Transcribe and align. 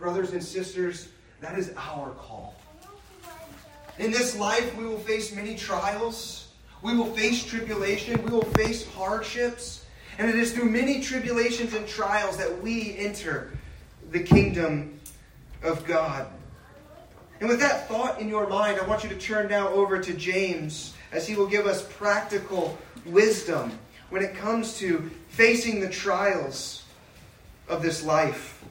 brothers 0.00 0.32
and 0.32 0.42
sisters, 0.42 1.08
that 1.40 1.58
is 1.58 1.72
our 1.76 2.10
call. 2.12 2.54
In 3.98 4.10
this 4.10 4.34
life, 4.36 4.74
we 4.76 4.84
will 4.86 4.98
face 4.98 5.32
many 5.34 5.54
trials. 5.54 6.48
We 6.82 6.96
will 6.96 7.12
face 7.14 7.44
tribulation. 7.44 8.20
We 8.24 8.30
will 8.30 8.50
face 8.56 8.90
hardships. 8.92 9.84
And 10.18 10.28
it 10.28 10.36
is 10.36 10.52
through 10.52 10.70
many 10.70 11.00
tribulations 11.00 11.74
and 11.74 11.86
trials 11.86 12.38
that 12.38 12.62
we 12.62 12.96
enter 12.96 13.52
the 14.10 14.20
kingdom 14.20 14.98
of 15.62 15.84
God. 15.84 16.26
And 17.40 17.48
with 17.48 17.60
that 17.60 17.86
thought 17.88 18.20
in 18.20 18.28
your 18.28 18.48
mind, 18.48 18.80
I 18.80 18.86
want 18.86 19.02
you 19.02 19.10
to 19.10 19.18
turn 19.18 19.48
now 19.48 19.68
over 19.68 20.00
to 20.00 20.14
James 20.14 20.94
as 21.12 21.26
he 21.26 21.36
will 21.36 21.46
give 21.46 21.66
us 21.66 21.86
practical 21.96 22.76
wisdom 23.04 23.78
when 24.08 24.22
it 24.22 24.34
comes 24.34 24.78
to 24.78 25.10
facing 25.28 25.80
the 25.80 25.88
trials 25.88 26.84
of 27.68 27.82
this 27.82 28.02
life. 28.02 28.62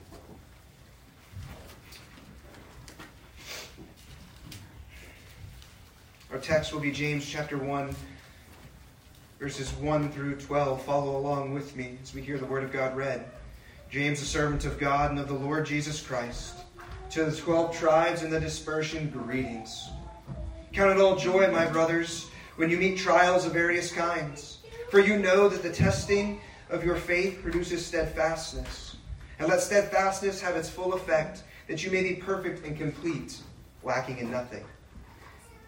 Our 6.32 6.38
text 6.38 6.72
will 6.72 6.80
be 6.80 6.92
James 6.92 7.28
chapter 7.28 7.58
1, 7.58 7.96
verses 9.40 9.74
1 9.74 10.12
through 10.12 10.36
12. 10.36 10.84
Follow 10.84 11.18
along 11.18 11.56
with 11.56 11.76
me 11.76 11.98
as 12.04 12.14
we 12.14 12.22
hear 12.22 12.38
the 12.38 12.46
word 12.46 12.64
of 12.64 12.72
God 12.72 12.96
read. 12.96 13.26
James, 13.90 14.22
a 14.22 14.26
servant 14.26 14.64
of 14.64 14.78
God 14.78 15.10
and 15.10 15.20
of 15.20 15.28
the 15.28 15.34
Lord 15.34 15.66
Jesus 15.66 16.00
Christ, 16.00 16.58
to 17.10 17.24
the 17.24 17.36
twelve 17.36 17.76
tribes 17.76 18.22
in 18.22 18.30
the 18.30 18.40
dispersion, 18.40 19.10
greetings. 19.10 19.90
Count 20.72 20.92
it 20.92 21.02
all 21.02 21.16
joy, 21.16 21.50
my 21.52 21.66
brothers, 21.66 22.28
when 22.58 22.70
you 22.70 22.78
meet 22.78 23.00
trials 23.00 23.48
of 23.48 23.54
various 23.54 23.92
kinds, 23.92 24.60
for 24.92 25.00
you 25.00 25.18
know 25.18 25.50
that 25.50 25.64
the 25.64 25.72
testing 25.72 26.40
of 26.70 26.84
your 26.84 26.96
faith 26.96 27.42
produces 27.42 27.84
steadfastness. 27.84 28.98
And 29.40 29.48
let 29.48 29.62
steadfastness 29.62 30.42
have 30.42 30.56
its 30.56 30.70
full 30.70 30.94
effect, 30.94 31.42
that 31.68 31.84
you 31.84 31.90
may 31.90 32.04
be 32.04 32.14
perfect 32.14 32.64
and 32.64 32.78
complete, 32.78 33.40
lacking 33.82 34.20
in 34.20 34.30
nothing. 34.30 34.64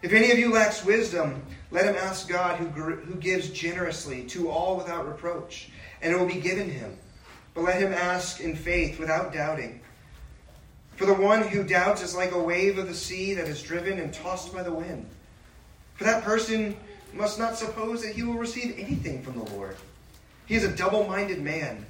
If 0.02 0.12
any 0.12 0.32
of 0.32 0.38
you 0.38 0.52
lacks 0.52 0.84
wisdom, 0.84 1.40
let 1.70 1.86
him 1.86 1.94
ask 1.94 2.28
God, 2.28 2.58
who, 2.58 2.66
who 2.66 3.14
gives 3.14 3.50
generously 3.50 4.24
to 4.24 4.50
all 4.50 4.76
without 4.76 5.06
reproach, 5.06 5.70
and 6.02 6.12
it 6.12 6.18
will 6.18 6.26
be 6.26 6.40
given 6.40 6.68
him. 6.68 6.98
But 7.54 7.64
let 7.64 7.80
him 7.80 7.92
ask 7.92 8.40
in 8.40 8.56
faith 8.56 8.98
without 8.98 9.32
doubting. 9.32 9.80
For 10.96 11.06
the 11.06 11.14
one 11.14 11.42
who 11.42 11.62
doubts 11.62 12.02
is 12.02 12.16
like 12.16 12.32
a 12.32 12.42
wave 12.42 12.78
of 12.78 12.88
the 12.88 12.94
sea 12.94 13.34
that 13.34 13.46
is 13.46 13.62
driven 13.62 14.00
and 14.00 14.12
tossed 14.12 14.52
by 14.52 14.64
the 14.64 14.72
wind. 14.72 15.08
For 15.94 16.04
that 16.04 16.24
person 16.24 16.76
must 17.12 17.38
not 17.38 17.56
suppose 17.56 18.02
that 18.02 18.14
he 18.14 18.24
will 18.24 18.34
receive 18.34 18.74
anything 18.76 19.22
from 19.22 19.38
the 19.38 19.50
Lord. 19.52 19.76
He 20.46 20.56
is 20.56 20.64
a 20.64 20.76
double 20.76 21.06
minded 21.06 21.40
man, 21.40 21.86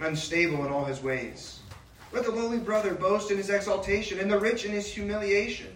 unstable 0.00 0.66
in 0.66 0.72
all 0.72 0.84
his 0.84 1.00
ways. 1.00 1.60
Let 2.12 2.24
the 2.24 2.32
lowly 2.32 2.58
brother 2.58 2.94
boast 2.94 3.30
in 3.30 3.36
his 3.36 3.50
exaltation, 3.50 4.18
and 4.18 4.30
the 4.30 4.38
rich 4.38 4.64
in 4.64 4.72
his 4.72 4.92
humiliation 4.92 5.75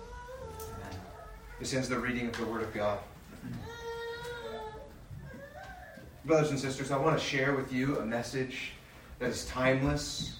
This 1.61 1.75
ends 1.75 1.87
the 1.87 1.99
reading 1.99 2.25
of 2.25 2.35
the 2.37 2.45
Word 2.47 2.63
of 2.63 2.73
God. 2.73 2.97
Brothers 6.25 6.49
and 6.49 6.59
sisters, 6.59 6.89
I 6.89 6.97
want 6.97 7.19
to 7.19 7.23
share 7.23 7.53
with 7.53 7.71
you 7.71 7.99
a 7.99 8.05
message 8.05 8.71
that 9.19 9.29
is 9.29 9.45
timeless, 9.45 10.39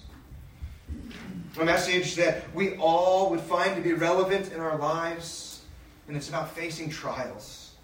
a 1.60 1.64
message 1.64 2.16
that 2.16 2.52
we 2.56 2.74
all 2.74 3.30
would 3.30 3.40
find 3.40 3.76
to 3.76 3.80
be 3.80 3.92
relevant 3.92 4.52
in 4.52 4.58
our 4.58 4.76
lives, 4.76 5.62
and 6.08 6.16
it's 6.16 6.28
about 6.28 6.56
facing 6.56 6.90
trials. 6.90 7.74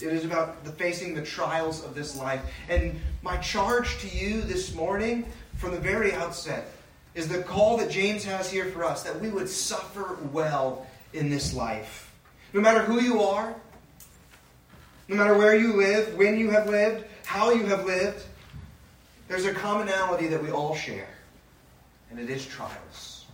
It 0.00 0.12
is 0.12 0.24
about 0.24 0.64
the 0.64 0.72
facing 0.72 1.14
the 1.14 1.22
trials 1.22 1.84
of 1.84 1.94
this 1.94 2.16
life. 2.16 2.42
And 2.68 2.98
my 3.22 3.36
charge 3.36 4.00
to 4.00 4.08
you 4.08 4.40
this 4.40 4.74
morning, 4.74 5.26
from 5.58 5.70
the 5.70 5.80
very 5.80 6.12
outset, 6.12 6.72
is 7.14 7.28
the 7.28 7.44
call 7.44 7.76
that 7.76 7.88
James 7.88 8.24
has 8.24 8.50
here 8.50 8.66
for 8.66 8.82
us 8.82 9.04
that 9.04 9.20
we 9.20 9.28
would 9.28 9.48
suffer 9.48 10.18
well 10.32 10.88
in 11.12 11.30
this 11.30 11.54
life. 11.54 12.09
No 12.52 12.60
matter 12.60 12.82
who 12.82 13.00
you 13.00 13.22
are, 13.22 13.54
no 15.08 15.16
matter 15.16 15.36
where 15.36 15.56
you 15.56 15.74
live, 15.74 16.14
when 16.16 16.38
you 16.38 16.50
have 16.50 16.68
lived, 16.68 17.04
how 17.24 17.52
you 17.52 17.66
have 17.66 17.84
lived, 17.84 18.24
there's 19.28 19.44
a 19.44 19.54
commonality 19.54 20.26
that 20.26 20.42
we 20.42 20.50
all 20.50 20.74
share, 20.74 21.08
and 22.10 22.18
it 22.18 22.28
is 22.30 22.46
trials. 22.46 23.26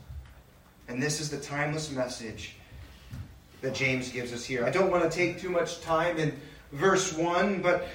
And 0.89 1.03
this 1.03 1.21
is 1.21 1.31
the 1.31 1.39
timeless 1.39 1.91
message 1.91 2.57
that 3.63 3.75
James 3.75 4.11
gives 4.11 4.33
us 4.33 4.45
here. 4.45 4.65
I 4.65 4.71
don't 4.71 4.91
want 4.91 5.11
to 5.11 5.11
take 5.11 5.41
too 5.41 5.49
much 5.49 5.81
time 5.81 6.19
in 6.19 6.39
verse 6.73 7.15
1, 7.15 7.63
but 7.63 7.89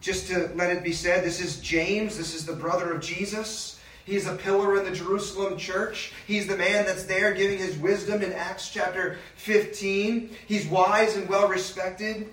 just 0.00 0.28
to 0.28 0.50
let 0.54 0.70
it 0.70 0.82
be 0.82 0.92
said, 0.92 1.24
this 1.24 1.40
is 1.40 1.60
James, 1.60 2.16
this 2.16 2.34
is 2.34 2.46
the 2.46 2.54
brother 2.54 2.92
of 2.92 3.02
Jesus. 3.02 3.80
He's 4.04 4.26
a 4.26 4.36
pillar 4.36 4.76
in 4.78 4.84
the 4.84 4.90
Jerusalem 4.90 5.56
church. 5.56 6.12
He's 6.26 6.46
the 6.46 6.56
man 6.56 6.84
that's 6.84 7.04
there 7.04 7.32
giving 7.32 7.58
his 7.58 7.76
wisdom 7.78 8.22
in 8.22 8.32
Acts 8.32 8.68
chapter 8.68 9.18
15. 9.36 10.30
He's 10.46 10.66
wise 10.66 11.16
and 11.16 11.28
well 11.28 11.48
respected. 11.48 12.28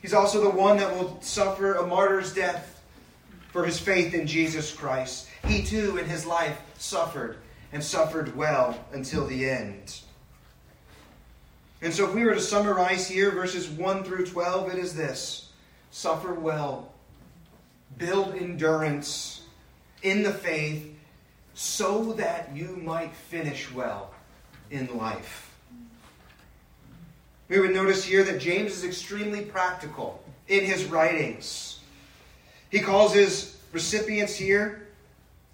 He's 0.00 0.14
also 0.14 0.40
the 0.40 0.50
one 0.50 0.76
that 0.76 0.94
will 0.96 1.20
suffer 1.20 1.74
a 1.74 1.86
martyr's 1.86 2.32
death 2.32 2.82
for 3.50 3.64
his 3.64 3.78
faith 3.78 4.14
in 4.14 4.26
Jesus 4.26 4.72
Christ. 4.72 5.28
He 5.46 5.62
too, 5.62 5.96
in 5.96 6.06
his 6.06 6.24
life, 6.24 6.60
suffered 6.78 7.36
and 7.72 7.82
suffered 7.82 8.36
well 8.36 8.78
until 8.92 9.26
the 9.26 9.48
end. 9.48 10.00
And 11.80 11.92
so, 11.92 12.08
if 12.08 12.14
we 12.14 12.24
were 12.24 12.34
to 12.34 12.40
summarize 12.40 13.08
here 13.08 13.32
verses 13.32 13.68
1 13.68 14.04
through 14.04 14.26
12, 14.26 14.72
it 14.72 14.78
is 14.78 14.94
this 14.94 15.50
suffer 15.90 16.32
well, 16.32 16.92
build 17.98 18.34
endurance 18.34 19.42
in 20.02 20.22
the 20.22 20.32
faith, 20.32 20.91
so 21.54 22.12
that 22.14 22.50
you 22.54 22.78
might 22.82 23.14
finish 23.14 23.70
well 23.72 24.14
in 24.70 24.96
life. 24.96 25.54
We 27.48 27.60
would 27.60 27.74
notice 27.74 28.04
here 28.04 28.24
that 28.24 28.40
James 28.40 28.72
is 28.72 28.84
extremely 28.84 29.42
practical 29.42 30.22
in 30.48 30.64
his 30.64 30.86
writings. 30.86 31.80
He 32.70 32.80
calls 32.80 33.12
his 33.12 33.58
recipients 33.72 34.34
here 34.34 34.88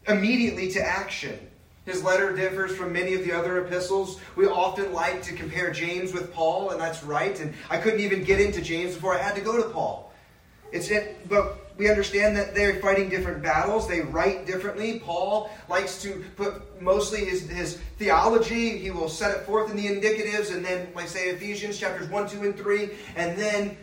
immediately 0.06 0.70
to 0.72 0.81
action. 0.81 1.38
His 1.84 2.04
letter 2.04 2.37
differs 2.37 2.76
from 2.76 2.92
many 2.92 3.14
of 3.14 3.25
the 3.25 3.32
other 3.32 3.64
epistles. 3.64 4.20
We 4.37 4.47
often 4.47 4.92
like 4.92 5.22
to 5.22 5.34
compare 5.34 5.72
James 5.72 6.12
with 6.12 6.32
Paul, 6.32 6.70
and 6.70 6.81
that's 6.81 7.03
right. 7.03 7.38
And 7.41 7.54
I 7.70 7.78
couldn't 7.78 8.00
even 8.00 8.22
get 8.22 8.41
into 8.41 8.60
James 8.60 8.94
before 8.94 9.14
I 9.14 9.19
had 9.19 9.34
to 9.37 9.41
go 9.41 9.56
to 9.56 9.69
Paul. 9.70 10.12
It's 10.70 10.91
it, 10.91 11.28
but 11.28 11.57
we 11.78 11.88
understand 11.88 12.36
that 12.36 12.54
they're 12.56 12.80
fighting 12.80 13.08
different 13.08 13.40
battles. 13.40 13.86
They 13.88 14.00
write 14.00 14.46
differently. 14.46 14.98
Paul 14.98 15.48
likes 15.68 16.02
to 16.02 16.24
put 16.36 16.82
mostly 16.82 17.24
his, 17.24 17.48
his 17.48 17.78
theology. 17.98 18.76
He 18.76 18.90
will 18.90 19.08
set 19.08 19.30
it 19.30 19.46
forth 19.46 19.70
in 19.70 19.76
the 19.76 19.86
indicatives, 19.86 20.52
and 20.52 20.64
then, 20.64 20.88
like 20.94 21.08
say, 21.08 21.28
Ephesians 21.28 21.78
chapters 21.78 22.08
1, 22.10 22.28
2, 22.28 22.42
and 22.42 22.56
3, 22.56 22.90
and 23.14 23.38
then 23.38 23.76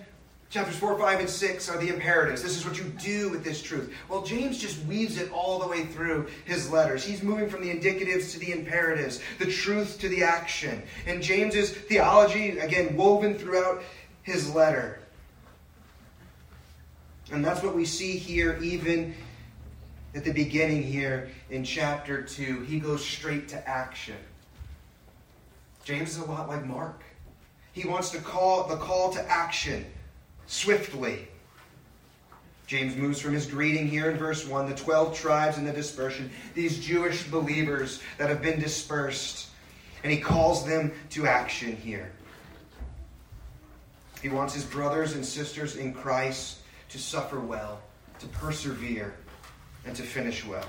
chapters 0.50 0.75
4, 0.75 1.00
5, 1.00 1.19
and 1.22 1.29
6 1.29 1.69
are 1.69 1.78
the 1.78 1.88
imperatives. 1.88 2.44
This 2.44 2.57
is 2.57 2.66
what 2.66 2.78
you 2.78 2.83
do 3.00 3.29
with 3.29 3.45
this 3.45 3.61
truth. 3.61 3.94
Well, 4.09 4.23
James 4.23 4.57
just 4.57 4.83
weaves 4.85 5.17
it 5.17 5.31
all 5.31 5.59
the 5.59 5.67
way 5.67 5.85
through 5.85 6.27
his 6.44 6.69
letters. 6.69 7.03
He's 7.03 7.23
moving 7.23 7.50
from 7.50 7.62
the 7.62 7.73
indicatives 7.73 8.33
to 8.33 8.39
the 8.39 8.51
imperatives, 8.51 9.21
the 9.39 9.50
truth 9.50 10.00
to 10.01 10.09
the 10.09 10.24
action. 10.24 10.83
And 11.07 11.24
James's 11.24 11.71
theology, 11.71 12.59
again, 12.59 12.98
woven 12.98 13.36
throughout 13.36 13.83
his 14.24 14.53
letter. 14.53 15.00
And 17.31 17.44
that's 17.44 17.63
what 17.63 17.75
we 17.75 17.86
see 17.86 18.18
here, 18.18 18.60
even 18.62 19.16
at 20.13 20.24
the 20.24 20.31
beginning 20.31 20.83
here 20.83 21.30
in 21.50 21.63
chapter 21.63 22.22
2. 22.22 22.62
He 22.62 22.80
goes 22.80 23.04
straight 23.04 23.48
to 23.50 23.68
action. 23.68 24.16
James 25.83 26.12
is 26.12 26.18
a 26.18 26.25
lot 26.25 26.48
like 26.48 26.66
Mark. 26.66 27.04
He 27.74 27.88
wants 27.88 28.10
to 28.12 28.19
call 28.19 28.68
the 28.68 28.77
call 28.77 29.12
to 29.13 29.30
action 29.30 29.86
swiftly. 30.48 31.27
James 32.68 32.95
moves 32.95 33.19
from 33.19 33.33
his 33.33 33.45
greeting 33.45 33.88
here 33.88 34.10
in 34.10 34.18
verse 34.18 34.48
1, 34.48 34.69
the 34.69 34.75
12 34.75 35.16
tribes 35.16 35.57
in 35.57 35.66
the 35.66 35.72
dispersion, 35.72 36.31
these 36.56 36.83
Jewish 36.83 37.27
believers 37.27 38.01
that 38.18 38.30
have 38.30 38.42
been 38.42 38.60
dispersed, 38.60 39.50
and 40.04 40.12
he 40.12 40.19
calls 40.19 40.66
them 40.66 40.92
to 41.12 41.27
action 41.27 41.75
here. 41.75 42.12
He 44.22 44.30
wants 44.30 44.56
his 44.56 44.63
brothers 44.63 45.13
and 45.13 45.24
sisters 45.24 45.75
in 45.75 45.94
Christ 45.94 46.62
to 46.90 46.98
suffer 46.98 47.40
well, 47.40 47.82
to 48.20 48.28
persevere, 48.28 49.16
and 49.86 49.96
to 49.96 50.04
finish 50.04 50.46
well. 50.46 50.68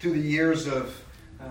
Through 0.00 0.12
the 0.12 0.28
years 0.28 0.66
of 0.66 1.00
uh, 1.40 1.44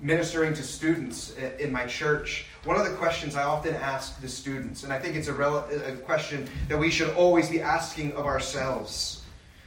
ministering 0.00 0.52
to 0.54 0.62
students 0.62 1.34
in 1.58 1.72
my 1.72 1.86
church, 1.86 2.46
one 2.64 2.78
of 2.78 2.84
the 2.84 2.96
questions 2.96 3.36
I 3.36 3.44
often 3.44 3.74
ask 3.74 4.20
the 4.20 4.28
students, 4.28 4.84
and 4.84 4.92
I 4.92 4.98
think 4.98 5.16
it's 5.16 5.28
a, 5.28 5.32
rel- 5.32 5.68
a 5.86 5.92
question 5.96 6.48
that 6.68 6.78
we 6.78 6.90
should 6.90 7.10
always 7.14 7.48
be 7.48 7.60
asking 7.60 8.12
of 8.12 8.26
ourselves. 8.26 9.22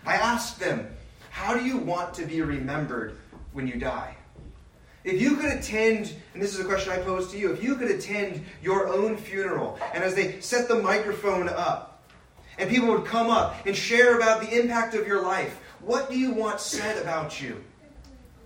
I 0.06 0.16
ask 0.16 0.60
them, 0.60 0.88
How 1.30 1.58
do 1.58 1.66
you 1.66 1.78
want 1.78 2.14
to 2.16 2.26
be 2.26 2.42
remembered 2.42 3.18
when 3.54 3.68
you 3.68 3.76
die? 3.76 4.16
If 5.04 5.22
you 5.22 5.38
could 5.38 5.52
attend, 5.54 6.14
and 6.34 6.44
this 6.44 6.54
is 6.54 6.60
a 6.60 6.66
question 6.66 6.92
I 6.92 6.98
pose 6.98 7.32
to 7.32 7.38
you, 7.38 7.54
if 7.54 7.64
you 7.64 7.76
could 7.76 7.90
attend 7.90 8.44
your 8.62 8.90
own 8.90 9.16
funeral, 9.16 9.80
and 9.94 10.04
as 10.04 10.16
they 10.16 10.42
set 10.42 10.68
the 10.68 10.76
microphone 10.76 11.48
up, 11.48 11.97
and 12.58 12.70
people 12.70 12.90
would 12.90 13.06
come 13.06 13.30
up 13.30 13.66
and 13.66 13.76
share 13.76 14.18
about 14.18 14.42
the 14.42 14.60
impact 14.60 14.96
of 14.96 15.08
your 15.08 15.22
life, 15.22 15.60
what 15.82 16.10
do 16.10 16.18
you 16.18 16.32
want 16.32 16.60
said 16.60 17.02
about 17.02 17.42
you 17.42 17.64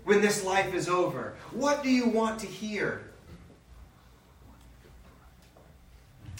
when 0.04 0.20
this 0.20 0.44
life 0.44 0.74
is 0.74 0.88
over? 0.88 1.34
What 1.52 1.82
do 1.82 1.90
you 1.90 2.08
want 2.08 2.40
to 2.40 2.46
hear? 2.46 3.02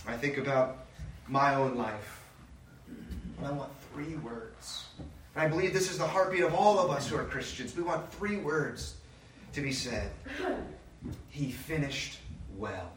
I 0.06 0.16
think 0.16 0.36
about 0.36 0.84
my 1.28 1.54
own 1.54 1.76
life, 1.76 2.24
and 3.38 3.46
I 3.46 3.52
want 3.52 3.70
three 3.92 4.16
words. 4.16 4.86
And 5.34 5.44
I 5.44 5.48
believe 5.48 5.72
this 5.72 5.90
is 5.90 5.98
the 5.98 6.06
heartbeat 6.06 6.42
of 6.42 6.54
all 6.54 6.78
of 6.78 6.90
us 6.90 7.08
who 7.08 7.16
are 7.16 7.24
Christians. 7.24 7.76
We 7.76 7.82
want 7.82 8.12
three 8.12 8.36
words 8.36 8.96
to 9.54 9.60
be 9.60 9.72
said. 9.72 10.10
He 11.30 11.50
finished 11.50 12.18
well. 12.58 12.90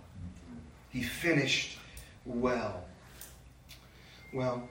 He 0.89 1.03
finished 1.03 1.77
well. 2.25 2.83
Well, 4.35 4.67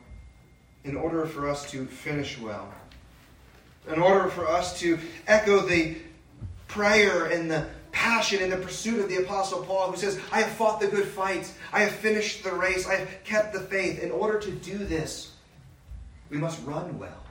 in 0.84 0.94
order 0.94 1.24
for 1.24 1.48
us 1.48 1.70
to 1.70 1.86
finish 1.86 2.38
well, 2.38 2.70
in 3.90 3.98
order 3.98 4.28
for 4.28 4.46
us 4.46 4.78
to 4.80 4.98
echo 5.26 5.60
the 5.60 5.96
prayer 6.68 7.24
and 7.24 7.50
the 7.50 7.66
passion 7.90 8.42
and 8.42 8.52
the 8.52 8.58
pursuit 8.58 9.00
of 9.00 9.08
the 9.08 9.22
Apostle 9.22 9.64
Paul, 9.64 9.90
who 9.90 9.96
says, 9.96 10.20
I 10.30 10.42
have 10.42 10.52
fought 10.52 10.80
the 10.80 10.86
good 10.86 11.06
fight, 11.06 11.50
I 11.72 11.80
have 11.80 11.92
finished 11.92 12.44
the 12.44 12.52
race, 12.52 12.86
I 12.86 12.96
have 12.96 13.24
kept 13.24 13.54
the 13.54 13.60
faith. 13.60 14.02
In 14.02 14.10
order 14.10 14.38
to 14.38 14.50
do 14.50 14.76
this, 14.76 15.32
we 16.28 16.36
must 16.36 16.62
run 16.66 16.98
well. 16.98 17.24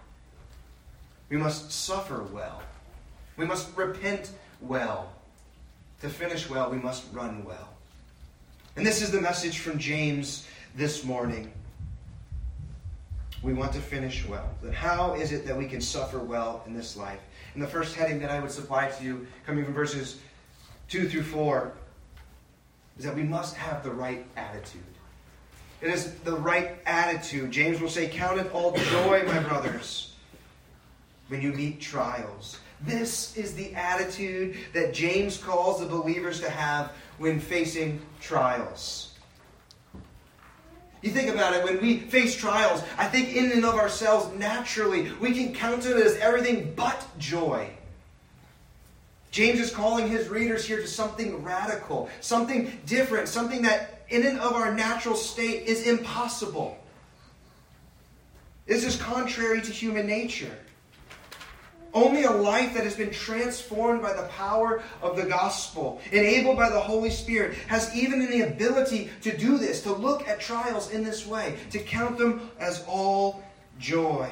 We 1.29 1.38
must 1.38 1.71
suffer 1.71 2.24
well. 2.24 2.63
We 3.38 3.45
must 3.45 3.77
repent 3.77 4.31
well. 4.59 5.13
To 6.01 6.09
finish 6.09 6.50
well, 6.50 6.71
we 6.71 6.77
must 6.77 7.06
run 7.13 7.45
well. 7.45 7.69
And 8.75 8.83
this 8.83 9.03
is 9.03 9.12
the 9.12 9.21
message 9.21 9.59
from 9.59 9.77
James 9.77 10.47
this 10.75 11.03
morning. 11.03 11.51
We 13.44 13.54
want 13.54 13.74
to 13.74 13.80
finish 13.80 14.25
well. 14.25 14.50
Then 14.62 14.74
how 14.74 15.13
is 15.13 15.31
it 15.31 15.45
that 15.45 15.57
we 15.57 15.66
can 15.66 15.81
suffer 15.81 16.19
well 16.19 16.63
in 16.66 16.74
this 16.74 16.95
life? 16.95 17.19
And 17.54 17.62
the 17.62 17.68
first 17.68 17.95
heading 17.95 18.19
that 18.19 18.31
I 18.31 18.40
would 18.40 18.51
supply 18.51 18.88
to 18.88 19.04
you, 19.04 19.28
coming 19.45 19.66
from 19.66 19.74
verses 19.74 20.19
2 20.90 21.10
through 21.10 21.24
4, 21.24 21.74
is 22.98 23.06
that 23.06 23.16
we 23.16 23.24
must 23.24 23.56
have 23.56 23.84
the 23.84 23.92
right 23.92 24.25
attitude. 24.38 24.81
It 25.81 25.90
is 25.90 26.13
the 26.19 26.38
right 26.38 26.78
attitude. 26.86 27.51
James 27.51 27.81
will 27.81 27.90
say, 27.90 28.07
Count 28.07 28.40
it 28.40 28.51
all 28.54 28.72
joy, 28.72 29.24
my 29.28 29.40
brothers, 29.40 30.16
when 31.28 31.42
you 31.42 31.51
meet 31.51 31.81
trials 31.81 32.60
this 32.86 33.36
is 33.38 33.54
the 33.54 33.74
attitude 33.75 34.57
that 34.74 34.94
James 34.94 35.38
calls 35.38 35.80
the 35.80 35.86
believers 35.86 36.42
to 36.42 36.50
have 36.50 36.92
when 37.18 37.39
facing 37.39 38.01
trials. 38.19 39.12
You 41.03 41.11
think 41.11 41.29
about 41.29 41.53
it, 41.53 41.65
when 41.65 41.81
we 41.81 42.00
face 42.00 42.33
trials, 42.33 42.81
I 42.97 43.07
think 43.07 43.35
in 43.35 43.51
and 43.51 43.65
of 43.65 43.75
ourselves, 43.75 44.33
naturally, 44.38 45.11
we 45.19 45.33
can 45.33 45.53
count 45.53 45.85
it 45.85 45.97
as 45.97 46.15
everything 46.15 46.73
but 46.75 47.05
joy. 47.19 47.69
James 49.29 49.59
is 49.59 49.69
calling 49.69 50.07
his 50.07 50.29
readers 50.29 50.63
here 50.65 50.79
to 50.79 50.88
something 50.88 51.44
radical, 51.44 52.09
something 52.21 52.71
different, 52.85 53.27
something 53.27 53.63
that 53.63 54.05
in 54.09 54.25
and 54.25 54.39
of 54.39 54.53
our 54.53 54.73
natural 54.73 55.15
state 55.15 55.65
is 55.65 55.88
impossible. 55.88 56.77
This 58.65 58.85
is 58.85 58.95
contrary 58.95 59.61
to 59.61 59.71
human 59.71 60.07
nature. 60.07 60.57
Only 61.94 62.24
a 62.24 62.31
life 62.31 62.74
that 62.74 62.84
has 62.86 62.95
been 62.95 63.12
transformed 63.12 64.01
by 64.01 64.13
the 64.13 64.28
power 64.30 64.81
of 65.01 65.16
the 65.16 65.25
gospel, 65.25 66.01
enabled 66.12 66.57
by 66.57 66.69
the 66.69 66.80
Holy 66.80 67.12
Spirit, 67.12 67.56
has 67.68 67.95
even 67.95 68.19
the 68.19 68.42
ability 68.42 69.12
to 69.22 69.38
do 69.38 69.57
this, 69.60 69.84
to 69.84 69.94
look 69.94 70.28
at 70.28 70.40
trials 70.40 70.90
in 70.90 71.04
this 71.04 71.28
way, 71.28 71.56
to 71.69 71.80
count 71.80 72.18
them 72.18 72.50
as 72.60 72.84
all 72.88 73.44
joy. 73.80 74.28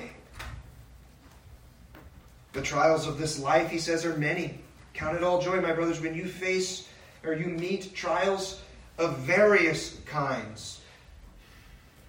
The 2.53 2.61
trials 2.61 3.07
of 3.07 3.17
this 3.17 3.39
life, 3.39 3.69
he 3.69 3.77
says, 3.77 4.05
are 4.05 4.17
many. 4.17 4.59
Count 4.93 5.15
it 5.15 5.23
all 5.23 5.39
joy, 5.39 5.61
my 5.61 5.71
brothers, 5.71 6.01
when 6.01 6.15
you 6.15 6.27
face 6.27 6.87
or 7.23 7.33
you 7.33 7.45
meet 7.45 7.93
trials 7.93 8.59
of 8.97 9.19
various 9.19 9.97
kinds. 10.05 10.81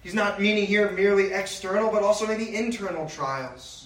He's 0.01 0.15
not 0.15 0.41
meaning 0.41 0.65
here 0.65 0.91
merely 0.91 1.31
external, 1.31 1.91
but 1.91 2.03
also 2.03 2.27
maybe 2.27 2.55
internal 2.55 3.07
trials. 3.07 3.82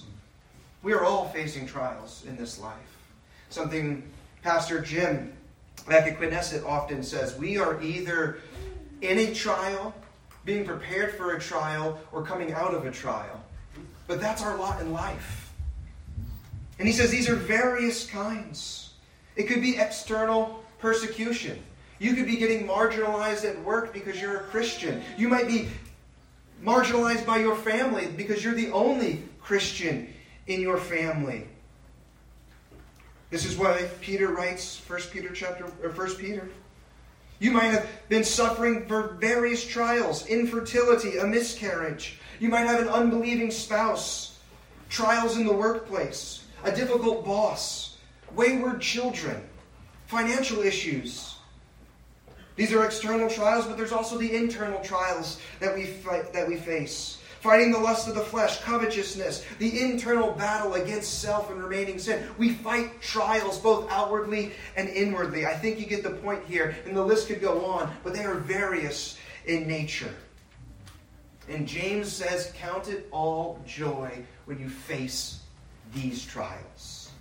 We 0.83 0.93
are 0.93 1.03
all 1.03 1.29
facing 1.29 1.65
trials 1.65 2.23
in 2.27 2.37
this 2.37 2.59
life. 2.59 2.75
Something 3.49 4.03
Pastor 4.43 4.79
Jim 4.79 5.33
back 5.87 6.07
at 6.07 6.17
Quintessent 6.17 6.65
often 6.65 7.01
says 7.03 7.37
we 7.37 7.57
are 7.57 7.81
either 7.81 8.39
in 9.01 9.17
a 9.19 9.33
trial, 9.33 9.93
being 10.45 10.65
prepared 10.65 11.15
for 11.15 11.35
a 11.35 11.39
trial, 11.39 11.99
or 12.11 12.23
coming 12.23 12.53
out 12.53 12.73
of 12.73 12.85
a 12.85 12.91
trial. 12.91 13.43
But 14.07 14.21
that's 14.21 14.41
our 14.41 14.57
lot 14.57 14.81
in 14.81 14.91
life. 14.91 15.51
And 16.79 16.87
he 16.87 16.93
says 16.93 17.09
these 17.09 17.29
are 17.29 17.35
various 17.35 18.05
kinds. 18.05 18.93
It 19.35 19.43
could 19.43 19.61
be 19.61 19.77
external 19.77 20.63
persecution. 20.79 21.59
You 21.99 22.13
could 22.13 22.27
be 22.27 22.37
getting 22.37 22.67
marginalized 22.67 23.45
at 23.45 23.61
work 23.63 23.93
because 23.93 24.21
you're 24.21 24.37
a 24.37 24.43
Christian. 24.43 25.01
You 25.17 25.27
might 25.27 25.47
be 25.47 25.67
marginalized 26.63 27.25
by 27.25 27.37
your 27.37 27.55
family 27.55 28.07
because 28.07 28.43
you're 28.43 28.53
the 28.53 28.71
only 28.71 29.23
Christian 29.41 30.13
in 30.47 30.61
your 30.61 30.77
family. 30.77 31.47
This 33.29 33.45
is 33.45 33.57
why 33.57 33.87
Peter 34.01 34.29
writes, 34.29 34.81
1 34.87 34.99
Peter 35.11 35.29
chapter 35.33 35.65
or 35.83 35.89
1 35.89 36.15
Peter. 36.15 36.49
You 37.39 37.51
might 37.51 37.65
have 37.65 37.87
been 38.09 38.23
suffering 38.23 38.87
for 38.87 39.17
various 39.19 39.63
trials, 39.63 40.25
infertility, 40.27 41.17
a 41.17 41.27
miscarriage. 41.27 42.19
You 42.39 42.49
might 42.49 42.65
have 42.65 42.81
an 42.81 42.87
unbelieving 42.87 43.51
spouse, 43.51 44.39
trials 44.89 45.37
in 45.37 45.45
the 45.45 45.53
workplace, 45.53 46.45
a 46.63 46.71
difficult 46.71 47.25
boss, 47.25 47.97
wayward 48.33 48.81
children, 48.81 49.43
financial 50.07 50.61
issues. 50.61 51.35
These 52.55 52.73
are 52.73 52.85
external 52.85 53.29
trials, 53.29 53.67
but 53.67 53.77
there's 53.77 53.91
also 53.91 54.17
the 54.17 54.35
internal 54.35 54.81
trials 54.81 55.39
that 55.59 55.75
we, 55.75 55.85
fight, 55.85 56.33
that 56.33 56.47
we 56.47 56.55
face 56.55 57.19
fighting 57.47 57.71
the 57.71 57.79
lust 57.79 58.09
of 58.09 58.13
the 58.13 58.19
flesh, 58.19 58.59
covetousness, 58.59 59.45
the 59.57 59.79
internal 59.79 60.33
battle 60.33 60.73
against 60.73 61.21
self 61.21 61.49
and 61.49 61.63
remaining 61.63 61.97
sin. 61.97 62.27
We 62.37 62.49
fight 62.49 63.01
trials 63.01 63.57
both 63.57 63.89
outwardly 63.89 64.51
and 64.75 64.89
inwardly. 64.89 65.45
I 65.45 65.53
think 65.53 65.79
you 65.79 65.85
get 65.85 66.03
the 66.03 66.09
point 66.09 66.43
here, 66.43 66.75
and 66.85 66.93
the 66.93 67.01
list 67.01 67.29
could 67.29 67.39
go 67.39 67.63
on, 67.63 67.89
but 68.03 68.13
they 68.13 68.25
are 68.25 68.35
various 68.35 69.17
in 69.45 69.65
nature. 69.65 70.13
And 71.47 71.65
James 71.65 72.11
says, 72.11 72.51
Count 72.53 72.89
it 72.89 73.07
all 73.11 73.63
joy 73.65 74.11
when 74.43 74.59
you 74.59 74.67
face 74.67 75.39
these 75.95 76.25
trials. 76.25 77.11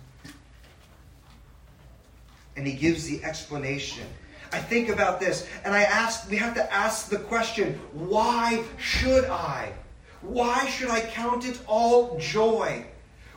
And 2.57 2.67
he 2.67 2.73
gives 2.73 3.07
the 3.07 3.23
explanation. 3.23 4.03
I 4.51 4.59
think 4.59 4.89
about 4.89 5.21
this 5.21 5.47
and 5.63 5.73
I 5.73 5.83
ask, 5.83 6.29
we 6.29 6.35
have 6.35 6.53
to 6.55 6.73
ask 6.73 7.07
the 7.07 7.19
question, 7.19 7.79
why 7.93 8.65
should 8.77 9.23
I? 9.25 9.71
Why 10.21 10.67
should 10.67 10.89
I 10.89 11.01
count 11.01 11.45
it 11.45 11.59
all 11.67 12.17
joy? 12.19 12.85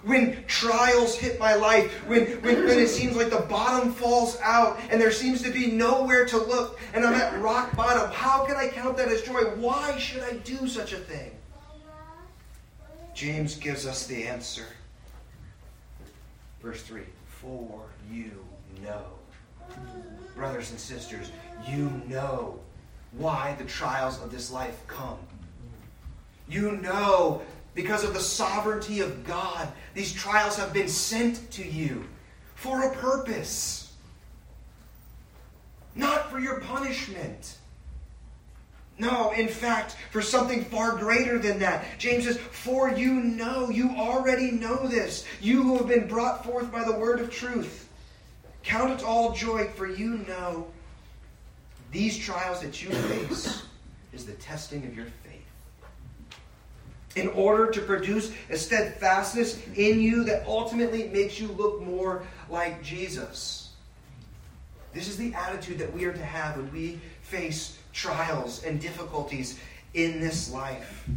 When 0.02 0.44
trials 0.46 1.14
hit 1.14 1.38
my 1.38 1.54
life, 1.54 1.92
when, 2.06 2.24
when, 2.42 2.64
when 2.64 2.78
it 2.78 2.88
seems 2.88 3.16
like 3.16 3.28
the 3.28 3.40
bottom 3.40 3.92
falls 3.92 4.38
out 4.42 4.80
and 4.90 4.98
there 4.98 5.12
seems 5.12 5.42
to 5.42 5.50
be 5.50 5.66
nowhere 5.66 6.24
to 6.26 6.38
look 6.38 6.80
and 6.94 7.04
I'm 7.04 7.12
at 7.12 7.38
rock 7.40 7.76
bottom, 7.76 8.10
how 8.10 8.46
can 8.46 8.56
I 8.56 8.68
count 8.68 8.96
that 8.96 9.08
as 9.08 9.20
joy? 9.20 9.42
Why 9.56 9.98
should 9.98 10.22
I 10.22 10.34
do 10.38 10.66
such 10.66 10.94
a 10.94 10.96
thing? 10.96 11.32
James 13.12 13.56
gives 13.56 13.86
us 13.86 14.06
the 14.06 14.26
answer. 14.26 14.64
Verse 16.62 16.82
3 16.82 17.02
For 17.26 17.82
you 18.10 18.32
know. 18.82 19.04
Brothers 20.34 20.70
and 20.70 20.80
sisters, 20.80 21.30
you 21.68 21.90
know 22.08 22.58
why 23.12 23.54
the 23.58 23.64
trials 23.64 24.20
of 24.22 24.30
this 24.30 24.50
life 24.50 24.78
come. 24.86 25.18
You 26.50 26.72
know, 26.72 27.42
because 27.74 28.02
of 28.02 28.12
the 28.12 28.20
sovereignty 28.20 29.00
of 29.00 29.24
God, 29.24 29.68
these 29.94 30.12
trials 30.12 30.56
have 30.56 30.72
been 30.72 30.88
sent 30.88 31.50
to 31.52 31.64
you 31.64 32.04
for 32.56 32.90
a 32.90 32.94
purpose, 32.96 33.94
not 35.94 36.30
for 36.30 36.40
your 36.40 36.60
punishment. 36.60 37.56
No, 38.98 39.30
in 39.30 39.48
fact, 39.48 39.96
for 40.10 40.20
something 40.20 40.64
far 40.64 40.96
greater 40.96 41.38
than 41.38 41.60
that. 41.60 41.84
James 41.98 42.24
says, 42.24 42.36
For 42.36 42.90
you 42.90 43.14
know, 43.14 43.70
you 43.70 43.90
already 43.96 44.50
know 44.50 44.86
this, 44.88 45.24
you 45.40 45.62
who 45.62 45.78
have 45.78 45.88
been 45.88 46.06
brought 46.06 46.44
forth 46.44 46.70
by 46.70 46.84
the 46.84 46.92
word 46.92 47.20
of 47.20 47.30
truth. 47.30 47.88
Count 48.62 49.00
it 49.00 49.04
all 49.04 49.32
joy, 49.32 49.68
for 49.68 49.86
you 49.86 50.18
know 50.28 50.66
these 51.92 52.18
trials 52.18 52.60
that 52.60 52.82
you 52.82 52.90
face 52.90 53.62
is 54.12 54.26
the 54.26 54.32
testing 54.34 54.84
of 54.84 54.94
your 54.94 55.06
faith. 55.06 55.19
In 57.16 57.28
order 57.28 57.70
to 57.72 57.80
produce 57.80 58.32
a 58.50 58.56
steadfastness 58.56 59.60
in 59.74 60.00
you 60.00 60.24
that 60.24 60.46
ultimately 60.46 61.08
makes 61.08 61.40
you 61.40 61.48
look 61.48 61.82
more 61.82 62.22
like 62.48 62.82
Jesus. 62.82 63.70
This 64.92 65.08
is 65.08 65.16
the 65.16 65.34
attitude 65.34 65.78
that 65.78 65.92
we 65.92 66.04
are 66.04 66.12
to 66.12 66.24
have 66.24 66.56
when 66.56 66.72
we 66.72 67.00
face 67.22 67.78
trials 67.92 68.64
and 68.64 68.80
difficulties 68.80 69.58
in 69.94 70.20
this 70.20 70.52
life. 70.52 71.08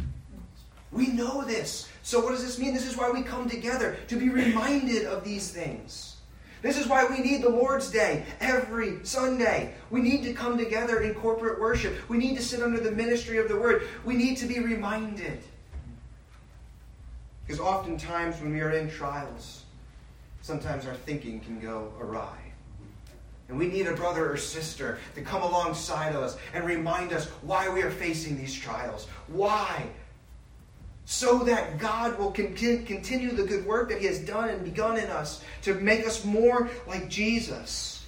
We 0.90 1.08
know 1.08 1.44
this. 1.44 1.88
So, 2.02 2.20
what 2.20 2.30
does 2.30 2.44
this 2.44 2.58
mean? 2.58 2.72
This 2.72 2.86
is 2.86 2.96
why 2.96 3.10
we 3.10 3.22
come 3.22 3.48
together 3.48 3.96
to 4.08 4.16
be 4.16 4.28
reminded 4.28 5.06
of 5.06 5.24
these 5.24 5.50
things. 5.50 6.16
This 6.62 6.78
is 6.78 6.86
why 6.86 7.04
we 7.04 7.18
need 7.18 7.42
the 7.42 7.50
Lord's 7.50 7.90
Day 7.90 8.24
every 8.40 9.04
Sunday. 9.04 9.74
We 9.90 10.00
need 10.00 10.22
to 10.22 10.32
come 10.32 10.56
together 10.56 11.00
in 11.00 11.14
corporate 11.14 11.60
worship. 11.60 11.94
We 12.08 12.16
need 12.16 12.36
to 12.36 12.42
sit 12.42 12.62
under 12.62 12.80
the 12.80 12.92
ministry 12.92 13.38
of 13.38 13.48
the 13.48 13.56
Word. 13.56 13.86
We 14.04 14.14
need 14.14 14.38
to 14.38 14.46
be 14.46 14.60
reminded. 14.60 15.42
Because 17.46 17.60
oftentimes 17.60 18.40
when 18.40 18.52
we 18.52 18.60
are 18.60 18.70
in 18.70 18.90
trials, 18.90 19.64
sometimes 20.40 20.86
our 20.86 20.94
thinking 20.94 21.40
can 21.40 21.60
go 21.60 21.92
awry. 22.00 22.38
And 23.48 23.58
we 23.58 23.66
need 23.66 23.86
a 23.86 23.94
brother 23.94 24.32
or 24.32 24.38
sister 24.38 24.98
to 25.14 25.20
come 25.20 25.42
alongside 25.42 26.14
of 26.14 26.22
us 26.22 26.38
and 26.54 26.64
remind 26.64 27.12
us 27.12 27.26
why 27.42 27.68
we 27.68 27.82
are 27.82 27.90
facing 27.90 28.38
these 28.38 28.54
trials. 28.54 29.06
Why? 29.28 29.86
So 31.04 31.40
that 31.40 31.78
God 31.78 32.18
will 32.18 32.30
continue 32.30 33.32
the 33.32 33.44
good 33.44 33.66
work 33.66 33.90
that 33.90 34.00
He 34.00 34.06
has 34.06 34.20
done 34.20 34.48
and 34.48 34.64
begun 34.64 34.96
in 34.96 35.10
us 35.10 35.44
to 35.62 35.74
make 35.74 36.06
us 36.06 36.24
more 36.24 36.70
like 36.86 37.10
Jesus. 37.10 38.06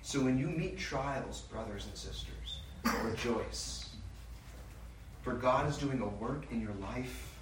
So 0.00 0.20
when 0.20 0.38
you 0.38 0.46
meet 0.46 0.78
trials, 0.78 1.42
brothers 1.42 1.86
and 1.86 1.96
sisters, 1.96 2.60
rejoice. 3.04 3.81
For 5.22 5.34
God 5.34 5.68
is 5.68 5.78
doing 5.78 6.00
a 6.00 6.08
work 6.08 6.44
in 6.50 6.60
your 6.60 6.74
life 6.80 7.32